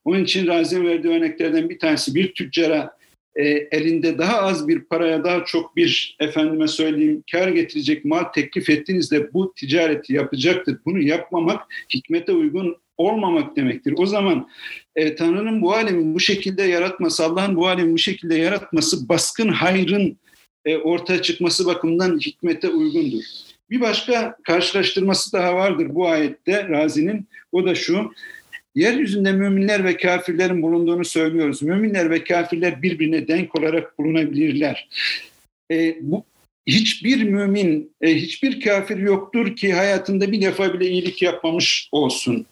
[0.05, 2.99] Onun için Razi'nin verdiği örneklerden bir tanesi bir tüccara
[3.37, 8.71] e, elinde daha az bir paraya daha çok bir efendime söyleyeyim kar getirecek mal teklif
[8.71, 10.79] ettiğinizde bu ticareti yapacaktır.
[10.85, 11.63] Bunu yapmamak
[11.95, 13.95] hikmete uygun olmamak demektir.
[13.97, 14.49] O zaman
[14.99, 20.19] e, Tanrı'nın bu alemi bu şekilde yaratması, Allah'ın bu alemi bu şekilde yaratması baskın hayrın
[20.65, 23.23] e, ortaya çıkması bakımından hikmete uygundur.
[23.71, 27.29] Bir başka karşılaştırması daha vardır bu ayette Razi'nin.
[27.53, 28.13] O da şu.
[28.75, 31.63] Yeryüzünde müminler ve kafirlerin bulunduğunu söylüyoruz.
[31.63, 34.89] Müminler ve kafirler birbirine denk olarak bulunabilirler.
[35.71, 36.25] E, bu
[36.67, 42.47] hiçbir mümin, e, hiçbir kafir yoktur ki hayatında bir defa bile iyilik yapmamış olsun.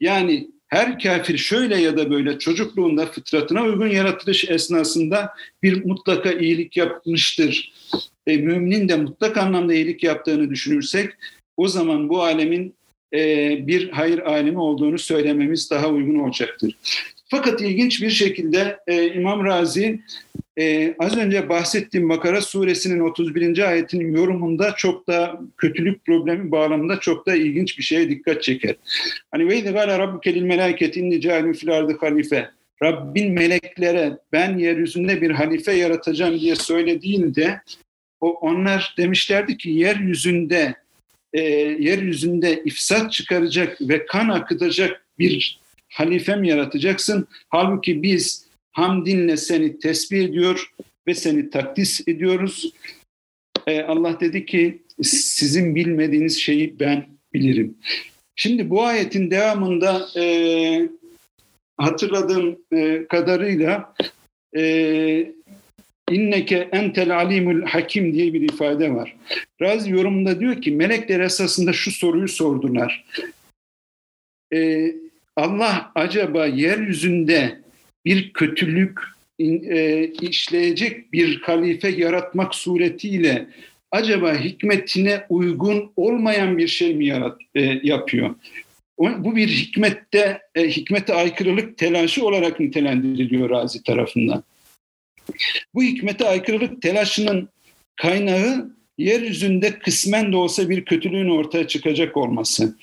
[0.00, 5.30] Yani her kafir şöyle ya da böyle çocukluğunda fıtratına uygun yaratılış esnasında
[5.62, 7.72] bir mutlaka iyilik yapmıştır.
[8.26, 11.10] E, müminin de mutlak anlamda iyilik yaptığını düşünürsek
[11.56, 12.74] o zaman bu alemin
[13.14, 13.18] e,
[13.66, 16.76] bir hayır alemi olduğunu söylememiz daha uygun olacaktır.
[17.30, 20.00] Fakat ilginç bir şekilde e, İmam Razi
[20.58, 23.68] e, az önce bahsettiğim Bakara suresinin 31.
[23.68, 28.76] ayetinin yorumunda çok da kötülük problemi bağlamında çok da ilginç bir şeye dikkat çeker.
[29.30, 31.68] Hani ve izgâle rabbuke lil melâketi inni câilun fil
[32.00, 32.50] halife.
[32.82, 37.60] Rabbin meleklere ben yeryüzünde bir halife yaratacağım diye söylediğinde
[38.20, 40.74] o, onlar demişlerdi ki yeryüzünde
[41.32, 41.40] e,
[41.78, 47.28] yeryüzünde ifsat çıkaracak ve kan akıtacak bir halifem yaratacaksın.
[47.48, 48.47] Halbuki biz
[48.78, 50.72] hamdinle seni tesbih ediyor
[51.06, 52.72] ve seni takdis ediyoruz.
[53.66, 57.74] Ee, Allah dedi ki sizin bilmediğiniz şeyi ben bilirim.
[58.36, 60.88] Şimdi bu ayetin devamında e,
[61.76, 63.94] hatırladığım e, kadarıyla
[64.56, 65.32] e,
[66.10, 69.16] inneke entel alimul hakim diye bir ifade var.
[69.60, 73.04] Razi yorumunda diyor ki melekler esasında şu soruyu sordular.
[74.54, 74.92] E,
[75.36, 77.67] Allah acaba yeryüzünde
[78.08, 79.00] bir kötülük
[79.38, 83.46] e, işleyecek bir halife yaratmak suretiyle
[83.90, 88.34] acaba hikmetine uygun olmayan bir şey mi yarat, e, yapıyor?
[88.98, 94.42] Bu bir hikmette e, hikmete aykırılık telaşı olarak nitelendiriliyor Razi tarafından.
[95.74, 97.48] Bu hikmete aykırılık telaşının
[97.96, 102.76] kaynağı yeryüzünde kısmen de olsa bir kötülüğün ortaya çıkacak olması.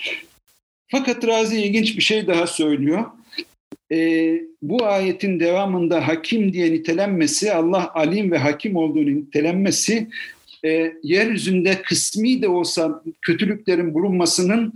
[0.88, 3.06] Fakat Razi ilginç bir şey daha söylüyor.
[3.92, 10.08] E, bu ayetin devamında hakim diye nitelenmesi, Allah alim ve hakim olduğunu nitelenmesi,
[10.66, 14.74] e, yeryüzünde kısmi de olsa kötülüklerin bulunmasının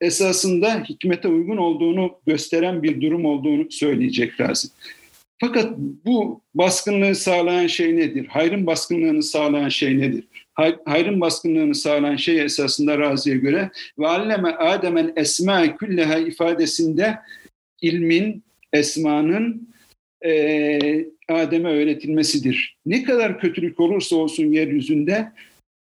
[0.00, 4.70] esasında hikmete uygun olduğunu gösteren bir durum olduğunu söyleyecek lazım.
[5.38, 8.26] Fakat bu baskınlığı sağlayan şey nedir?
[8.26, 10.24] Hayrın baskınlığını sağlayan şey nedir?
[10.84, 17.18] hayrın baskınlığını sağlayan şey esasında Razi'ye göre ve alleme Adem'en esma külleha ifadesinde
[17.80, 19.68] ilmin, esmanın
[20.24, 22.76] e, Adem'e öğretilmesidir.
[22.86, 25.32] Ne kadar kötülük olursa olsun yeryüzünde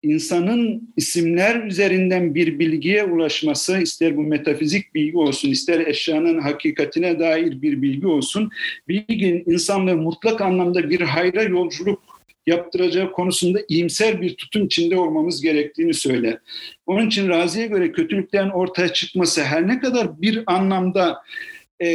[0.02, 7.62] insanın isimler üzerinden bir bilgiye ulaşması, ister bu metafizik bilgi olsun, ister eşyanın hakikatine dair
[7.62, 8.50] bir bilgi olsun,
[8.88, 12.02] bilginin insanlığı mutlak anlamda bir hayra yolculuk
[12.46, 16.38] yaptıracağı konusunda iyimser bir tutum içinde olmamız gerektiğini söyler.
[16.86, 21.22] Onun için Razi'ye göre kötülüklerin ortaya çıkması her ne kadar bir anlamda
[21.82, 21.88] e,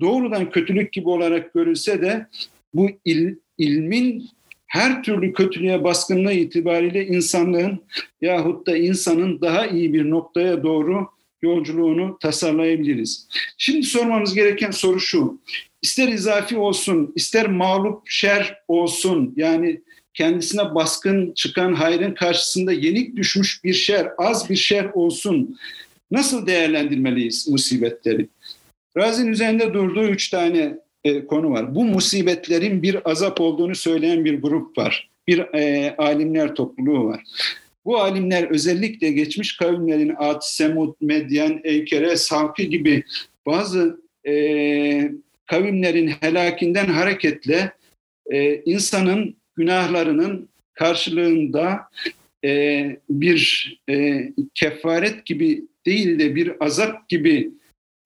[0.00, 2.26] doğrudan kötülük gibi olarak görülse de
[2.74, 4.28] bu il, ilmin
[4.66, 7.80] her türlü kötülüğe baskınlığı itibariyle insanlığın
[8.20, 11.08] yahut da insanın daha iyi bir noktaya doğru
[11.42, 13.28] yolculuğunu tasarlayabiliriz.
[13.58, 15.40] Şimdi sormamız gereken soru şu
[15.82, 19.80] ister izafi olsun, ister mağlup şer olsun yani
[20.14, 25.56] kendisine baskın çıkan hayrın karşısında yenik düşmüş bir şer, az bir şer olsun
[26.10, 28.28] nasıl değerlendirmeliyiz musibetleri?
[28.96, 31.74] Razin üzerinde durduğu üç tane e, konu var.
[31.74, 35.10] Bu musibetlerin bir azap olduğunu söyleyen bir grup var.
[35.26, 37.22] Bir e, alimler topluluğu var.
[37.84, 43.02] Bu alimler özellikle geçmiş kavimlerin Ad, Semud, Medyen, Eykere, Savki gibi
[43.46, 45.12] bazı e,
[45.46, 47.72] kavimlerin helakinden hareketle
[48.30, 51.80] e, insanın günahlarının karşılığında
[52.44, 54.22] e, bir e,
[54.54, 57.50] kefaret gibi değil de bir azap gibi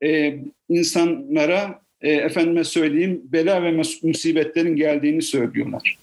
[0.05, 5.99] e, insanlara e, efendime söyleyeyim bela ve musibetlerin geldiğini söylüyorlar.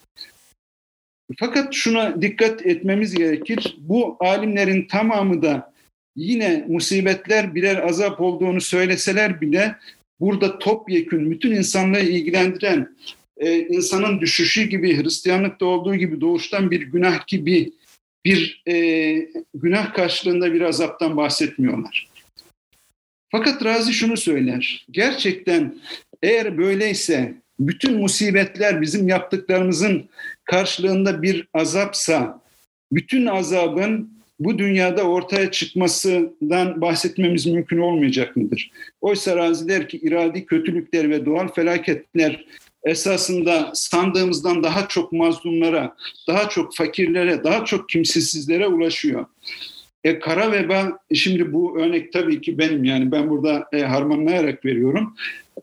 [1.39, 3.77] Fakat şuna dikkat etmemiz gerekir.
[3.79, 5.73] Bu alimlerin tamamı da
[6.15, 9.75] yine musibetler birer azap olduğunu söyleseler bile
[10.19, 12.95] burada topyekün bütün insanlığı ilgilendiren
[13.37, 17.71] e, insanın düşüşü gibi Hristiyanlıkta olduğu gibi doğuştan bir günah gibi
[18.25, 18.73] bir e,
[19.53, 22.14] günah karşılığında bir azaptan bahsetmiyorlar.
[23.37, 24.85] Fakat Razi şunu söyler.
[24.91, 25.75] Gerçekten
[26.23, 30.09] eğer böyleyse bütün musibetler bizim yaptıklarımızın
[30.43, 32.41] karşılığında bir azapsa
[32.91, 38.71] bütün azabın bu dünyada ortaya çıkmasından bahsetmemiz mümkün olmayacak mıdır?
[39.01, 42.45] Oysa Razi der ki iradi kötülükler ve doğal felaketler
[42.83, 45.95] esasında sandığımızdan daha çok mazlumlara,
[46.27, 49.25] daha çok fakirlere, daha çok kimsesizlere ulaşıyor.
[50.05, 55.15] E, kara veba, şimdi bu örnek tabii ki benim yani ben burada e, harmanlayarak veriyorum.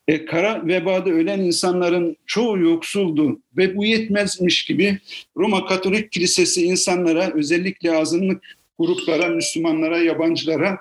[0.09, 4.99] E, kara vebada ölen insanların çoğu yoksuldu ve bu yetmezmiş gibi
[5.37, 8.43] Roma Katolik Kilisesi insanlara özellikle azınlık
[8.79, 10.79] gruplara, Müslümanlara, yabancılara,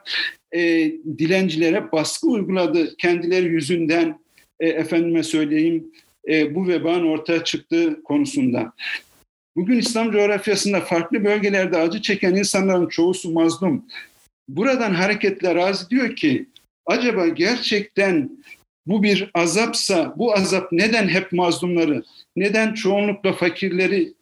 [0.55, 2.97] e, dilencilere baskı uyguladı.
[2.97, 4.19] Kendileri yüzünden
[4.59, 5.91] e, efendime söyleyeyim
[6.29, 8.73] e, bu vebanın ortaya çıktığı konusunda.
[9.55, 13.85] Bugün İslam coğrafyasında farklı bölgelerde acı çeken insanların çoğusu mazlum.
[14.49, 16.45] Buradan hareketle razı diyor ki
[16.85, 18.29] acaba gerçekten
[18.85, 22.03] bu bir azapsa bu azap neden hep mazlumları,
[22.35, 24.13] neden çoğunlukla fakirleri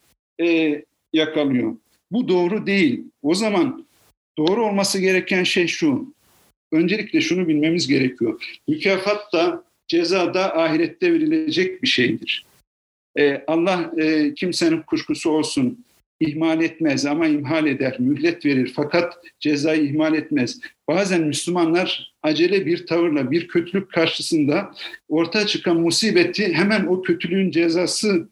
[0.41, 0.81] e,
[1.13, 1.75] yakalıyor?
[2.11, 3.03] Bu doğru değil.
[3.21, 3.85] O zaman
[4.37, 6.13] doğru olması gereken şey şu.
[6.71, 8.59] Öncelikle şunu bilmemiz gerekiyor.
[8.67, 12.45] Mükafat da ceza da ahirette verilecek bir şeydir.
[13.17, 15.85] Ee, Allah e, kimsenin kuşkusu olsun
[16.19, 20.59] ihmal etmez ama imhal eder, mühlet verir fakat cezayı ihmal etmez.
[20.87, 24.73] Bazen Müslümanlar acele bir tavırla bir kötülük karşısında
[25.09, 28.29] ortaya çıkan musibeti hemen o kötülüğün cezası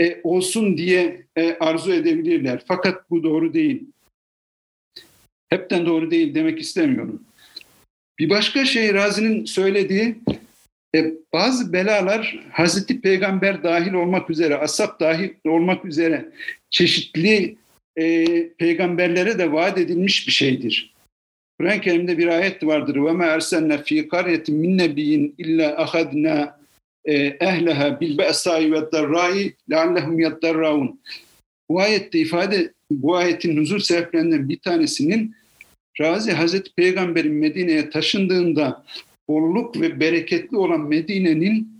[0.00, 2.62] e, olsun diye e, arzu edebilirler.
[2.68, 3.82] Fakat bu doğru değil.
[5.48, 7.22] Hepten doğru değil demek istemiyorum.
[8.18, 10.16] Bir başka şey Razi'nin söylediği
[10.94, 16.28] e, bazı belalar Hazreti Peygamber dahil olmak üzere, asap dahil olmak üzere
[16.70, 17.56] çeşitli
[17.96, 20.94] e, peygamberlere de vaat edilmiş bir şeydir.
[21.60, 23.04] Kur'an-ı Kerim'de bir ayet vardır.
[23.04, 26.58] Ve me erselne fi qaryetin min nebiyyin illa ahadna
[27.04, 31.00] e, ehleha bil be'sai ve darrai leallehum yaddarraun.
[31.70, 35.36] Bu ayette ifade, bu ayetin huzur sebeplerinden bir tanesinin
[36.00, 38.84] Razi Hazreti Peygamber'in Medine'ye taşındığında
[39.28, 41.74] bolluk ve bereketli olan Medine'nin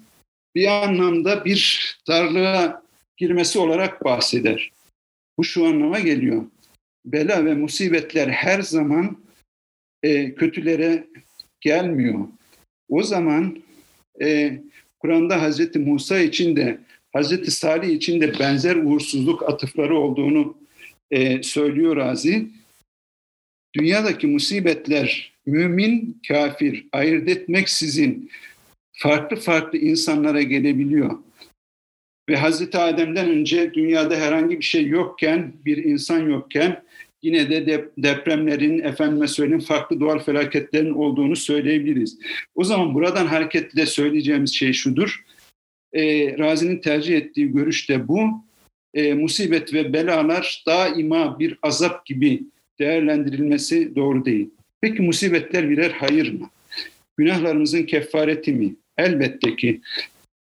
[0.54, 2.82] bir anlamda bir darlığa
[3.16, 4.70] girmesi olarak bahseder.
[5.38, 6.44] Bu şu anlama geliyor.
[7.04, 9.18] Bela ve musibetler her zaman
[10.02, 11.06] e, kötülere
[11.60, 12.28] gelmiyor.
[12.88, 13.62] O zaman
[14.22, 14.58] e,
[15.00, 16.78] Kur'an'da Hazreti Musa için de
[17.12, 20.56] Hazreti Salih için de benzer uğursuzluk atıfları olduğunu
[21.10, 22.48] e, söylüyor Razi.
[23.74, 28.30] Dünyadaki musibetler mümin, kafir ayırt etmeksizin
[28.92, 31.18] farklı farklı insanlara gelebiliyor.
[32.28, 36.82] Ve Hazreti Adem'den önce dünyada herhangi bir şey yokken, bir insan yokken
[37.22, 42.18] yine de depremlerin, efendime söyleyeyim farklı doğal felaketlerin olduğunu söyleyebiliriz.
[42.54, 45.24] O zaman buradan hareketle söyleyeceğimiz şey şudur.
[45.92, 46.02] E,
[46.38, 48.44] Razi'nin tercih ettiği görüş de bu.
[48.94, 52.42] E, musibet ve belalar daima bir azap gibi
[52.78, 54.50] değerlendirilmesi doğru değil.
[54.84, 56.50] Peki musibetler birer hayır mı?
[57.16, 58.74] Günahlarımızın kefareti mi?
[58.98, 59.80] Elbette ki.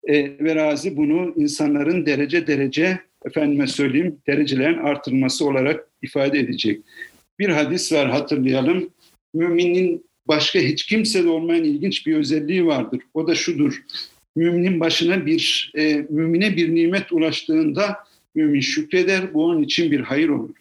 [0.04, 6.80] E, ve Razi bunu insanların derece derece efendime söyleyeyim derecelerin artırılması olarak ifade edecek.
[7.38, 8.90] Bir hadis var hatırlayalım.
[9.34, 13.00] Müminin başka hiç kimsede olmayan ilginç bir özelliği vardır.
[13.14, 13.82] O da şudur.
[14.36, 17.98] Müminin başına bir, e, mümine bir nimet ulaştığında
[18.34, 19.34] mümin şükreder.
[19.34, 20.54] Bu onun için bir hayır olur.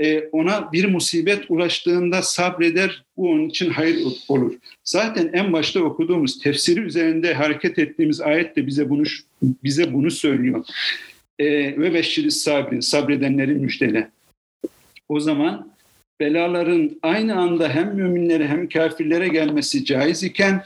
[0.00, 3.04] E, ona bir musibet ulaştığında sabreder.
[3.16, 4.54] Bu onun için hayır olur.
[4.84, 9.02] Zaten en başta okuduğumuz tefsiri üzerinde hareket ettiğimiz ayet de bize bunu
[9.42, 10.64] bize bunu söylüyor.
[11.38, 11.46] E,
[11.78, 14.10] ve beşşiri sabri, sabredenleri müjdele.
[15.08, 15.72] O zaman
[16.20, 20.64] belaların aynı anda hem müminlere hem kafirlere gelmesi caiz iken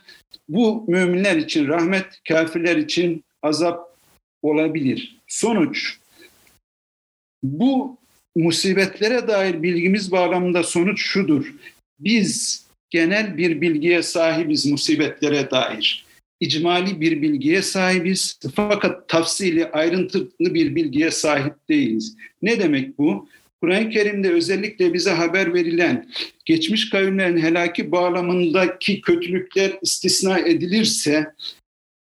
[0.49, 3.97] bu müminler için rahmet, kafirler için azap
[4.43, 5.17] olabilir.
[5.27, 5.99] Sonuç
[7.43, 8.02] bu
[8.37, 11.55] musibetlere dair bilgimiz bağlamında sonuç şudur.
[12.01, 16.05] Biz genel bir bilgiye sahibiz musibetlere dair.
[16.41, 22.17] İcmali bir bilgiye sahibiz fakat tafsili ayrıntılı bir bilgiye sahip değiliz.
[22.43, 23.29] Ne demek bu?
[23.61, 26.11] Kur'an-ı Kerim'de özellikle bize haber verilen
[26.45, 31.27] geçmiş kavimlerin helaki bağlamındaki kötülükler istisna edilirse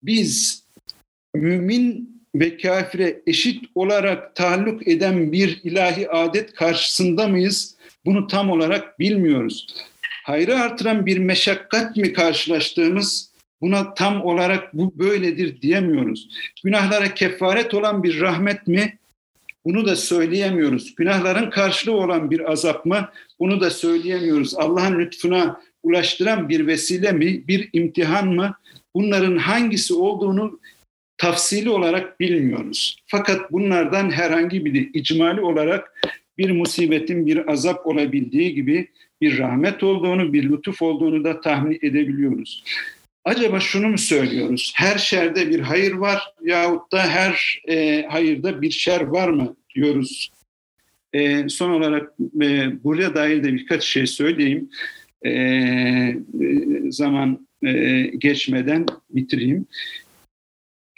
[0.02, 0.62] biz
[1.34, 7.76] mümin ve kafire eşit olarak taalluk eden bir ilahi adet karşısında mıyız?
[8.04, 9.66] Bunu tam olarak bilmiyoruz.
[10.24, 16.28] Hayrı artıran bir meşakkat mi karşılaştığımız buna tam olarak bu böyledir diyemiyoruz.
[16.64, 18.98] Günahlara kefaret olan bir rahmet mi?
[19.64, 20.94] Bunu da söyleyemiyoruz.
[20.94, 23.08] Günahların karşılığı olan bir azap mı?
[23.40, 24.54] Bunu da söyleyemiyoruz.
[24.54, 27.48] Allah'ın lütfuna ulaştıran bir vesile mi?
[27.48, 28.54] Bir imtihan mı?
[28.94, 30.60] Bunların hangisi olduğunu
[31.18, 33.02] tafsili olarak bilmiyoruz.
[33.06, 36.08] Fakat bunlardan herhangi biri icmali olarak
[36.38, 38.88] bir musibetin bir azap olabildiği gibi
[39.20, 42.64] bir rahmet olduğunu, bir lütuf olduğunu da tahmin edebiliyoruz.
[43.24, 44.72] acaba şunu mu söylüyoruz?
[44.76, 50.30] Her şerde bir hayır var yahut da her e, hayırda bir şer var mı diyoruz.
[51.12, 52.12] E, son olarak
[52.42, 54.70] e, buraya dair de birkaç şey söyleyeyim.
[55.26, 55.32] E,
[56.90, 59.66] zaman e, geçmeden bitireyim.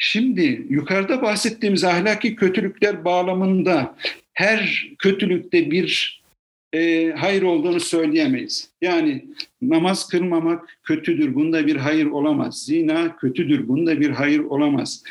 [0.03, 3.97] Şimdi yukarıda bahsettiğimiz ahlaki kötülükler bağlamında
[4.33, 6.23] her kötülükte bir
[6.73, 8.71] e, hayır olduğunu söyleyemeyiz.
[8.83, 9.25] Yani
[9.63, 12.65] namaz kılmamak kötüdür, bunda bir hayır olamaz.
[12.65, 15.03] Zina kötüdür, bunda bir hayır olamaz.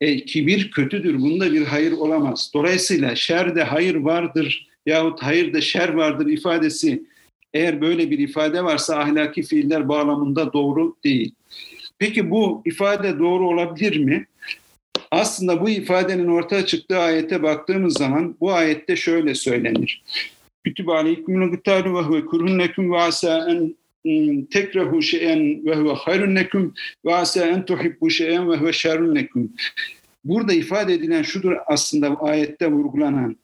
[0.00, 2.50] E, kibir kötüdür, bunda bir hayır olamaz.
[2.54, 7.02] Dolayısıyla şerde hayır vardır yahut hayırda şer vardır ifadesi
[7.54, 11.34] eğer böyle bir ifade varsa ahlaki fiiller bağlamında doğru değil.
[11.98, 14.26] Peki bu ifade doğru olabilir mi?
[15.10, 20.02] Aslında bu ifadenin ortaya çıktığı ayete baktığımız zaman bu ayette şöyle söylenir.
[20.64, 26.36] Kütübe aleykümül gıtalu ve huve kurhun leküm ve asa en tekrehu şeyen ve huve hayrun
[26.36, 26.74] leküm
[27.04, 29.52] ve asa en tuhibbu şeyen ve huve şerrun leküm.
[30.24, 33.36] Burada ifade edilen şudur aslında ayette vurgulanan.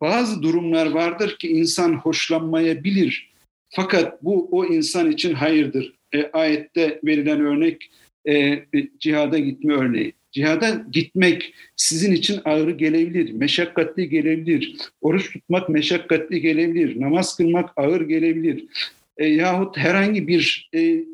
[0.00, 3.30] Bazı durumlar vardır ki insan hoşlanmayabilir.
[3.70, 5.99] Fakat bu o insan için hayırdır.
[6.14, 7.90] E, ayette verilen örnek
[8.28, 8.64] e,
[8.98, 10.12] cihada gitme örneği.
[10.32, 14.76] Cihada gitmek sizin için ağır gelebilir, meşakkatli gelebilir.
[15.00, 18.64] Oruç tutmak meşakkatli gelebilir, namaz kılmak ağır gelebilir.
[19.16, 21.04] E, yahut herhangi bir e,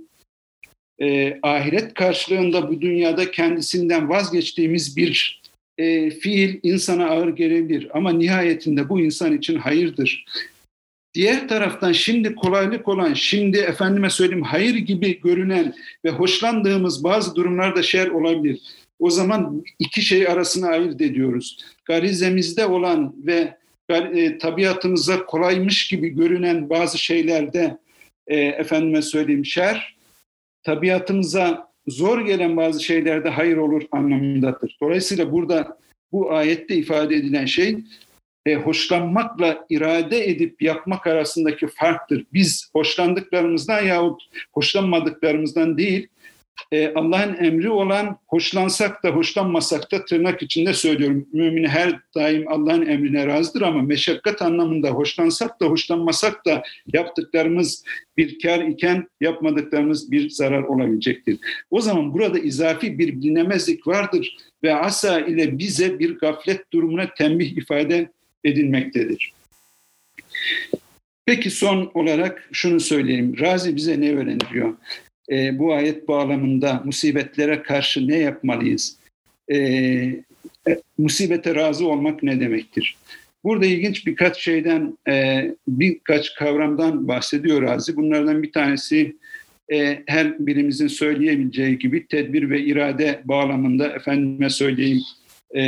[1.01, 5.43] e, ahiret karşılığında bu dünyada kendisinden vazgeçtiğimiz bir
[5.79, 7.89] e, fiil insana ağır gelebilir.
[7.93, 10.25] Ama nihayetinde bu insan için hayırdır.
[11.17, 17.83] Diğer taraftan şimdi kolaylık olan, şimdi efendime söyleyeyim hayır gibi görünen ve hoşlandığımız bazı durumlarda
[17.83, 18.61] şer olabilir.
[18.99, 21.65] O zaman iki şey arasına ayırt ediyoruz.
[21.85, 23.57] Garizemizde olan ve
[23.91, 27.79] e, tabiatımıza kolaymış gibi görünen bazı şeylerde
[28.27, 29.97] e, efendime söyleyeyim şer,
[30.63, 34.77] tabiatımıza zor gelen bazı şeylerde hayır olur anlamındadır.
[34.83, 35.79] Dolayısıyla burada
[36.13, 37.77] bu ayette ifade edilen şey
[38.47, 42.27] e, hoşlanmakla irade edip yapmak arasındaki farktır.
[42.33, 44.23] Biz hoşlandıklarımızdan yahut
[44.53, 46.09] hoşlanmadıklarımızdan değil,
[46.73, 51.29] e, Allah'ın emri olan hoşlansak da hoşlanmasak da tırnak içinde söylüyorum.
[51.33, 57.85] Mümin her daim Allah'ın emrine razıdır ama meşakkat anlamında hoşlansak da hoşlanmasak da yaptıklarımız
[58.17, 61.39] bir kar iken yapmadıklarımız bir zarar olabilecektir.
[61.71, 67.57] O zaman burada izafi bir bilinemezlik vardır ve asa ile bize bir gaflet durumuna tembih
[67.57, 68.11] ifade
[68.47, 69.33] edilmektedir.
[71.27, 73.37] Peki son olarak şunu söyleyeyim.
[73.41, 74.75] Razi bize ne öğreniyor?
[75.31, 78.97] e, bu ayet bağlamında musibetlere karşı ne yapmalıyız?
[79.49, 80.23] E, e,
[80.99, 82.97] musibete razı olmak ne demektir?
[83.45, 87.97] Burada ilginç birkaç şeyden, e, birkaç kavramdan bahsediyor Razi.
[87.97, 89.17] Bunlardan bir tanesi
[89.73, 95.03] e, her birimizin söyleyebileceği gibi tedbir ve irade bağlamında efendime söyleyeyim
[95.57, 95.63] e,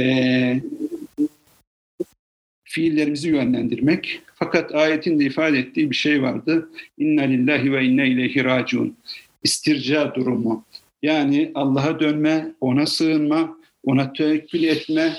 [2.79, 4.21] fiillerimizi yönlendirmek.
[4.35, 6.71] Fakat ayetin de ifade ettiği bir şey vardı.
[6.99, 8.97] İnna lillahi ve inna ileyhi raciun
[9.43, 10.65] istirca durumu.
[11.03, 15.17] Yani Allah'a dönme, ona sığınma, ona tevekkül etme,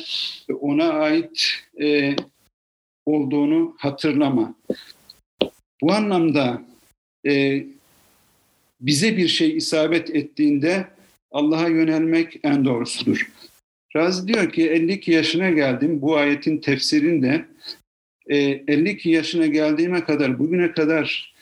[0.60, 2.16] ona ait e,
[3.06, 4.56] olduğunu hatırlama.
[5.82, 6.62] Bu anlamda
[7.28, 7.64] e,
[8.82, 10.88] bize bir şey isabet ettiğinde
[11.32, 13.32] Allah'a yönelmek en doğrusudur.
[13.97, 17.45] Razi diyor ki 52 yaşına geldim bu ayetin tefsirinde
[18.27, 21.35] e, 52 yaşına geldiğime kadar bugüne kadar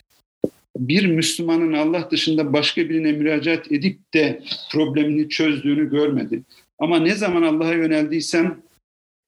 [0.77, 4.43] bir Müslümanın Allah dışında başka birine müracaat edip de
[4.73, 6.43] problemini çözdüğünü görmedi.
[6.79, 8.63] Ama ne zaman Allah'a yöneldiysem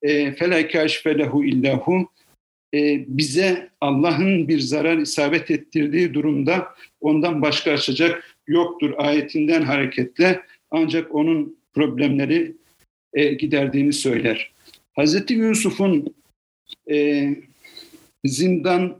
[0.04, 2.08] فَلَا كَاشْفَ لَهُ illahu
[3.08, 6.68] bize Allah'ın bir zarar isabet ettirdiği durumda
[7.00, 12.52] ondan başka açacak yoktur ayetinden hareketle ancak onun problemleri
[13.13, 14.51] e, giderdiğini söyler.
[14.93, 16.15] Hazreti Yusuf'un
[16.91, 17.29] e,
[18.25, 18.99] zindandayken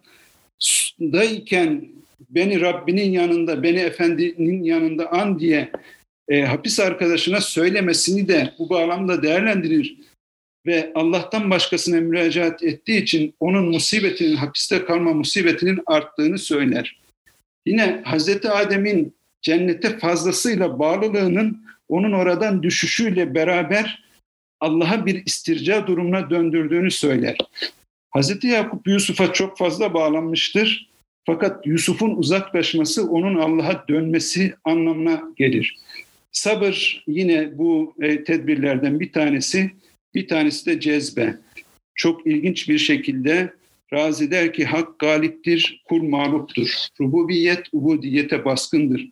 [2.30, 5.72] beni Rabbinin yanında, beni Efendinin yanında an diye
[6.28, 9.97] e, hapis arkadaşına söylemesini de bu bağlamda değerlendirir
[10.66, 16.99] ve Allah'tan başkasına müracaat ettiği için onun musibetinin, hapiste kalma musibetinin arttığını söyler.
[17.66, 24.03] Yine Hazreti Adem'in cennete fazlasıyla bağlılığının onun oradan düşüşüyle beraber
[24.59, 27.37] Allah'a bir istirca durumuna döndürdüğünü söyler.
[28.09, 30.89] Hazreti Yakup Yusuf'a çok fazla bağlanmıştır
[31.25, 35.75] fakat Yusuf'un uzaklaşması onun Allah'a dönmesi anlamına gelir.
[36.31, 39.71] Sabır yine bu e, tedbirlerden bir tanesi,
[40.15, 41.37] bir tanesi de cezbe.
[41.95, 43.53] Çok ilginç bir şekilde
[43.93, 46.69] Razi der ki hak galiptir, kul mağluptur.
[47.01, 49.09] Rububiyet ubudiyete baskındır.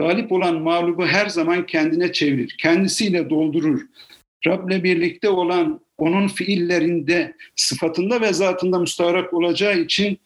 [0.00, 3.80] Galip olan mağlubu her zaman kendine çevirir, kendisiyle doldurur.
[4.46, 10.18] Rab'le birlikte olan onun fiillerinde, sıfatında ve zatında müstaharak olacağı için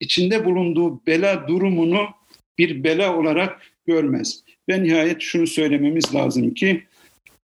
[0.00, 2.06] içinde bulunduğu bela durumunu
[2.58, 4.42] bir bela olarak görmez.
[4.68, 6.82] Ve nihayet şunu söylememiz lazım ki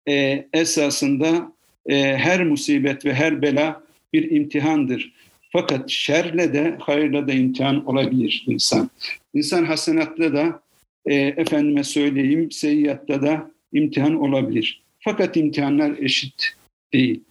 [0.09, 1.51] e, esasında
[1.85, 5.13] e, her musibet ve her bela bir imtihandır.
[5.51, 8.89] Fakat şerle de hayırla da imtihan olabilir insan.
[9.33, 10.66] İnsan hasenatla da
[11.07, 14.83] e, efendime söyleyeyim seyyiatta da imtihan olabilir.
[14.99, 16.55] Fakat imtihanlar eşit
[16.93, 17.23] değil.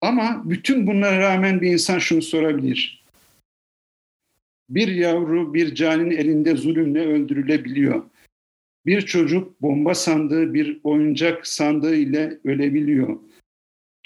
[0.00, 3.04] Ama bütün bunlara rağmen bir insan şunu sorabilir.
[4.70, 8.02] Bir yavru bir canin elinde zulümle öldürülebiliyor.
[8.86, 13.18] Bir çocuk bomba sandığı bir oyuncak sandığı ile ölebiliyor.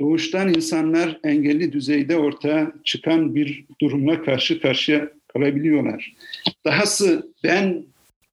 [0.01, 6.17] Doğuştan insanlar engelli düzeyde ortaya çıkan bir durumla karşı karşıya kalabiliyorlar.
[6.65, 7.85] Dahası ben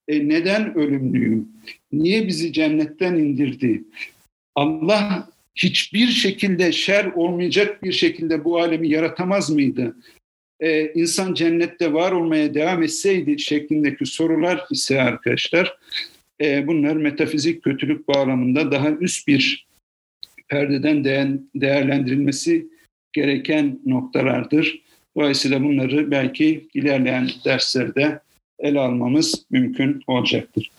[0.09, 1.47] e, neden ölümlüyüm?
[1.91, 3.83] Niye bizi cennetten indirdi?
[4.55, 9.95] Allah hiçbir şekilde şer olmayacak bir şekilde bu alemi yaratamaz mıydı?
[10.59, 15.77] Ee, insan cennette var olmaya devam etseydi şeklindeki sorular ise arkadaşlar
[16.41, 19.67] e, bunlar metafizik kötülük bağlamında daha üst bir
[20.47, 21.03] perdeden
[21.55, 22.67] değerlendirilmesi
[23.13, 24.81] gereken noktalardır.
[25.17, 28.19] Dolayısıyla bunları belki ilerleyen derslerde
[28.59, 30.71] ele almamız mümkün olacaktır.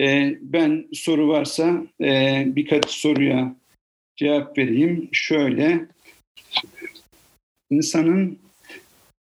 [0.00, 3.56] Ee, ben soru varsa e, birkaç soruya
[4.16, 5.08] cevap vereyim.
[5.12, 5.86] Şöyle,
[7.70, 8.38] insanın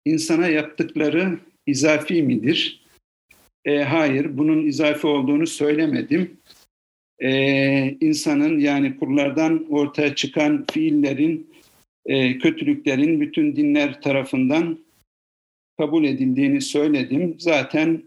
[0.06, 2.84] insana yaptıkları izafi midir?
[3.66, 6.38] E, hayır, bunun izafi olduğunu söylemedim.
[7.20, 7.32] E,
[8.02, 11.54] insanın yani kullardan ortaya çıkan fiillerin,
[12.06, 14.80] e, kötülüklerin bütün dinler tarafından
[15.84, 17.36] kabul edildiğini söyledim.
[17.40, 18.04] Zaten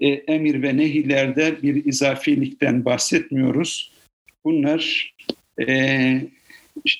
[0.00, 3.92] e, emir ve nehilerde bir izafilikten bahsetmiyoruz.
[4.44, 5.14] Bunlar
[5.68, 6.20] e,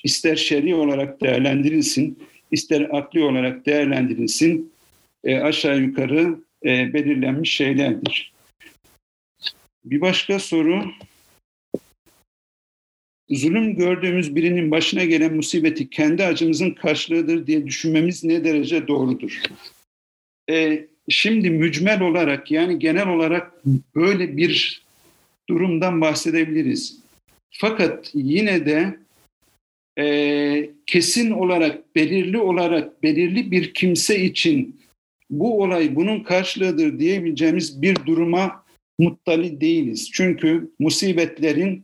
[0.03, 2.19] ister şer'i olarak değerlendirilsin,
[2.51, 4.71] ister akli olarak değerlendirilsin,
[5.23, 8.33] e, aşağı yukarı e, belirlenmiş şeylerdir.
[9.85, 10.85] Bir başka soru,
[13.29, 19.41] zulüm gördüğümüz birinin başına gelen musibeti kendi acımızın karşılığıdır diye düşünmemiz ne derece doğrudur?
[20.49, 23.51] E, şimdi mücmel olarak yani genel olarak
[23.95, 24.83] böyle bir
[25.49, 26.99] durumdan bahsedebiliriz.
[27.51, 28.97] Fakat yine de
[29.99, 34.81] e, kesin olarak, belirli olarak, belirli bir kimse için
[35.29, 38.65] bu olay bunun karşılığıdır diyebileceğimiz bir duruma
[38.99, 40.09] muttali değiliz.
[40.13, 41.83] Çünkü musibetlerin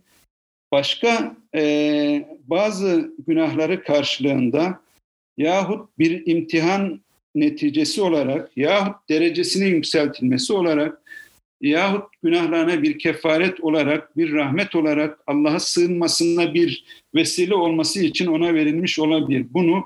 [0.71, 4.81] başka e, bazı günahları karşılığında
[5.37, 7.04] yahut bir imtihan
[7.35, 11.01] neticesi olarak yahut derecesinin yükseltilmesi olarak
[11.61, 18.53] yahut günahlarına bir kefaret olarak, bir rahmet olarak Allah'a sığınmasına bir vesile olması için ona
[18.53, 19.45] verilmiş olabilir.
[19.49, 19.85] Bunu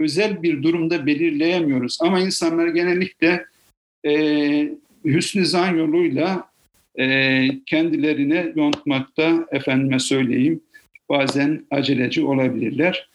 [0.00, 1.98] özel bir durumda belirleyemiyoruz.
[2.00, 3.44] Ama insanlar genellikle
[4.06, 4.12] e,
[5.04, 6.50] hüsnü zan yoluyla
[6.98, 10.60] e, kendilerine yontmakta, efendime söyleyeyim,
[11.08, 13.09] bazen aceleci olabilirler.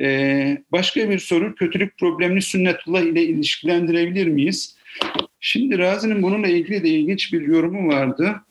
[0.00, 4.76] E, başka bir soru, kötülük problemini sünnetullah ile ilişkilendirebilir miyiz?
[5.40, 8.42] Şimdi Razi'nin bununla ilgili de ilginç bir yorumu vardı.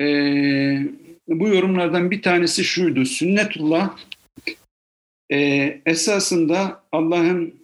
[0.00, 0.88] Ee,
[1.28, 3.04] bu yorumlardan bir tanesi şuydu.
[3.04, 3.98] Sünnetullah
[5.30, 5.38] e,
[5.86, 7.54] esasında Allah'ın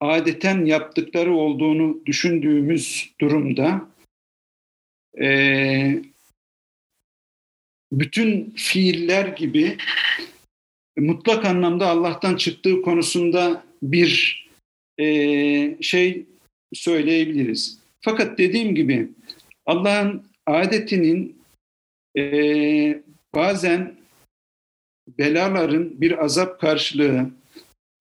[0.00, 3.88] adeten yaptıkları olduğunu düşündüğümüz durumda
[5.20, 6.02] e,
[7.92, 9.76] bütün fiiller gibi
[10.96, 14.46] mutlak anlamda Allah'tan çıktığı konusunda bir
[14.98, 15.06] e,
[15.80, 16.26] şey
[16.74, 17.78] söyleyebiliriz.
[18.00, 19.08] Fakat dediğim gibi
[19.66, 21.36] Allah'ın adetinin
[22.16, 23.02] e,
[23.34, 23.94] bazen
[25.08, 27.30] belaların bir azap karşılığı,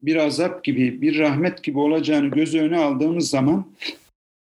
[0.01, 3.67] bir azap gibi, bir rahmet gibi olacağını göz önüne aldığımız zaman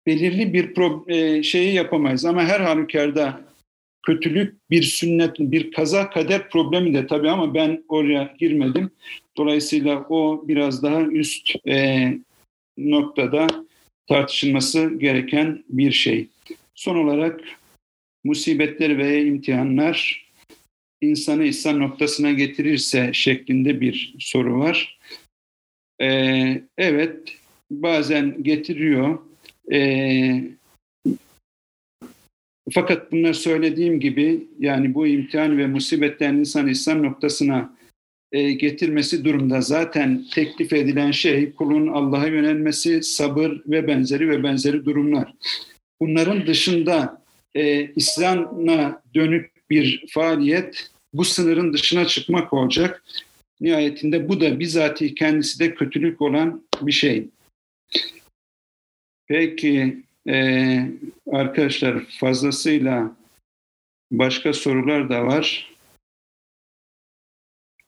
[0.06, 2.24] belirli bir pro, e, şeyi yapamayız.
[2.24, 3.40] Ama her halükarda
[4.06, 8.90] kötülük bir sünnet, bir kaza kader problemi de tabii ama ben oraya girmedim.
[9.36, 12.08] Dolayısıyla o biraz daha üst e,
[12.78, 13.46] noktada
[14.08, 16.28] tartışılması gereken bir şey.
[16.74, 17.40] Son olarak
[18.24, 20.24] musibetler ve imtihanlar
[21.00, 24.98] insanı İslam noktasına getirirse şeklinde bir soru var.
[26.00, 27.36] Ee, evet,
[27.70, 29.18] bazen getiriyor.
[29.72, 30.44] Ee,
[32.72, 37.76] fakat bunlar söylediğim gibi yani bu imtihan ve musibetlerin insan İslam noktasına
[38.32, 44.84] e, getirmesi durumda zaten teklif edilen şey kulun Allah'a yönelmesi, sabır ve benzeri ve benzeri
[44.84, 45.34] durumlar.
[46.00, 53.04] Bunların dışında e, İslam'a dönük bir faaliyet bu sınırın dışına çıkmak olacak.
[53.60, 57.28] Nihayetinde bu da bizatihi kendisi de kötülük olan bir şey.
[59.26, 60.78] Peki e,
[61.32, 63.16] arkadaşlar fazlasıyla
[64.12, 65.74] başka sorular da var.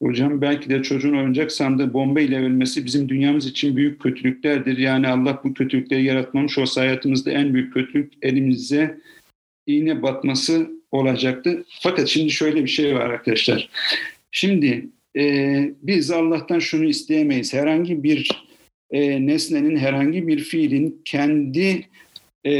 [0.03, 4.78] Hocam belki de çocuğun oyuncak sandığı bomba ile ölmesi bizim dünyamız için büyük kötülüklerdir.
[4.78, 9.01] Yani Allah bu kötülükleri yaratmamış olsa hayatımızda en büyük kötülük elimize
[9.66, 11.64] iğne batması olacaktı.
[11.80, 13.68] Fakat şimdi şöyle bir şey var arkadaşlar.
[14.30, 17.55] Şimdi e, biz Allah'tan şunu isteyemeyiz.
[17.55, 18.47] Herhangi bir
[18.91, 21.89] e, nesnenin, herhangi bir fiilin kendi
[22.47, 22.53] e,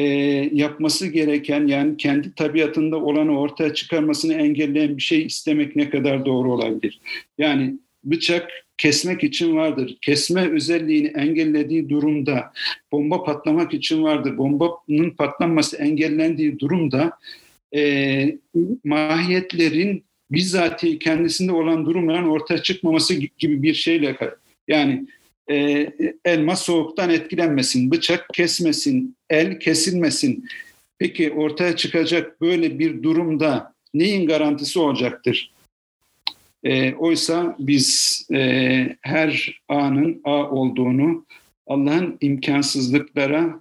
[0.53, 6.53] yapması gereken yani kendi tabiatında olanı ortaya çıkarmasını engelleyen bir şey istemek ne kadar doğru
[6.53, 7.01] olabilir?
[7.39, 7.75] Yani
[8.05, 9.97] bıçak kesmek için vardır.
[10.03, 12.53] Kesme özelliğini engellediği durumda,
[12.93, 14.39] bomba patlamak için vardır.
[14.39, 17.13] Bombanın patlanması engellendiği durumda
[17.77, 18.39] e,
[18.85, 24.17] mahiyetlerin bizzati kendisinde olan durumların ortaya çıkmaması gibi bir şeyle
[24.69, 25.07] yani
[25.51, 25.89] e,
[26.25, 30.45] elma soğuktan etkilenmesin, bıçak kesmesin, el kesilmesin.
[30.99, 35.53] Peki ortaya çıkacak böyle bir durumda neyin garantisi olacaktır?
[36.65, 41.27] E, oysa biz e, her anın a olduğunu,
[41.67, 43.61] Allah'ın imkansızlıklara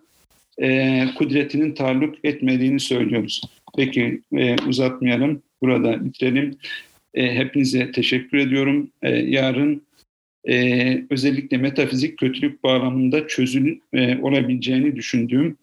[0.61, 3.41] e, kudretinin taalluk etmediğini söylüyoruz.
[3.77, 6.57] Peki e, uzatmayalım, burada bitirelim.
[7.13, 8.89] E, hepinize teşekkür ediyorum.
[9.01, 9.81] E, yarın
[10.49, 15.57] e, özellikle metafizik kötülük bağlamında çözüm e, olabileceğini düşündüğüm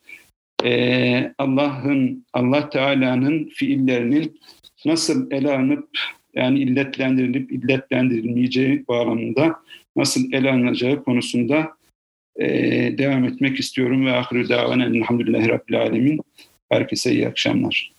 [0.65, 4.41] e, Allah'ın, Allah Teala'nın fiillerinin
[4.85, 5.89] nasıl ele alınıp
[6.35, 9.57] yani illetlendirilip illetlendirilmeyeceği bağlamında
[9.97, 11.73] nasıl ele alınacağı konusunda
[12.37, 12.49] e,
[12.99, 16.21] devam etmek istiyorum ve ahirü davanen elhamdülillahi rabbil alemin.
[16.71, 17.93] Herkese iyi akşamlar.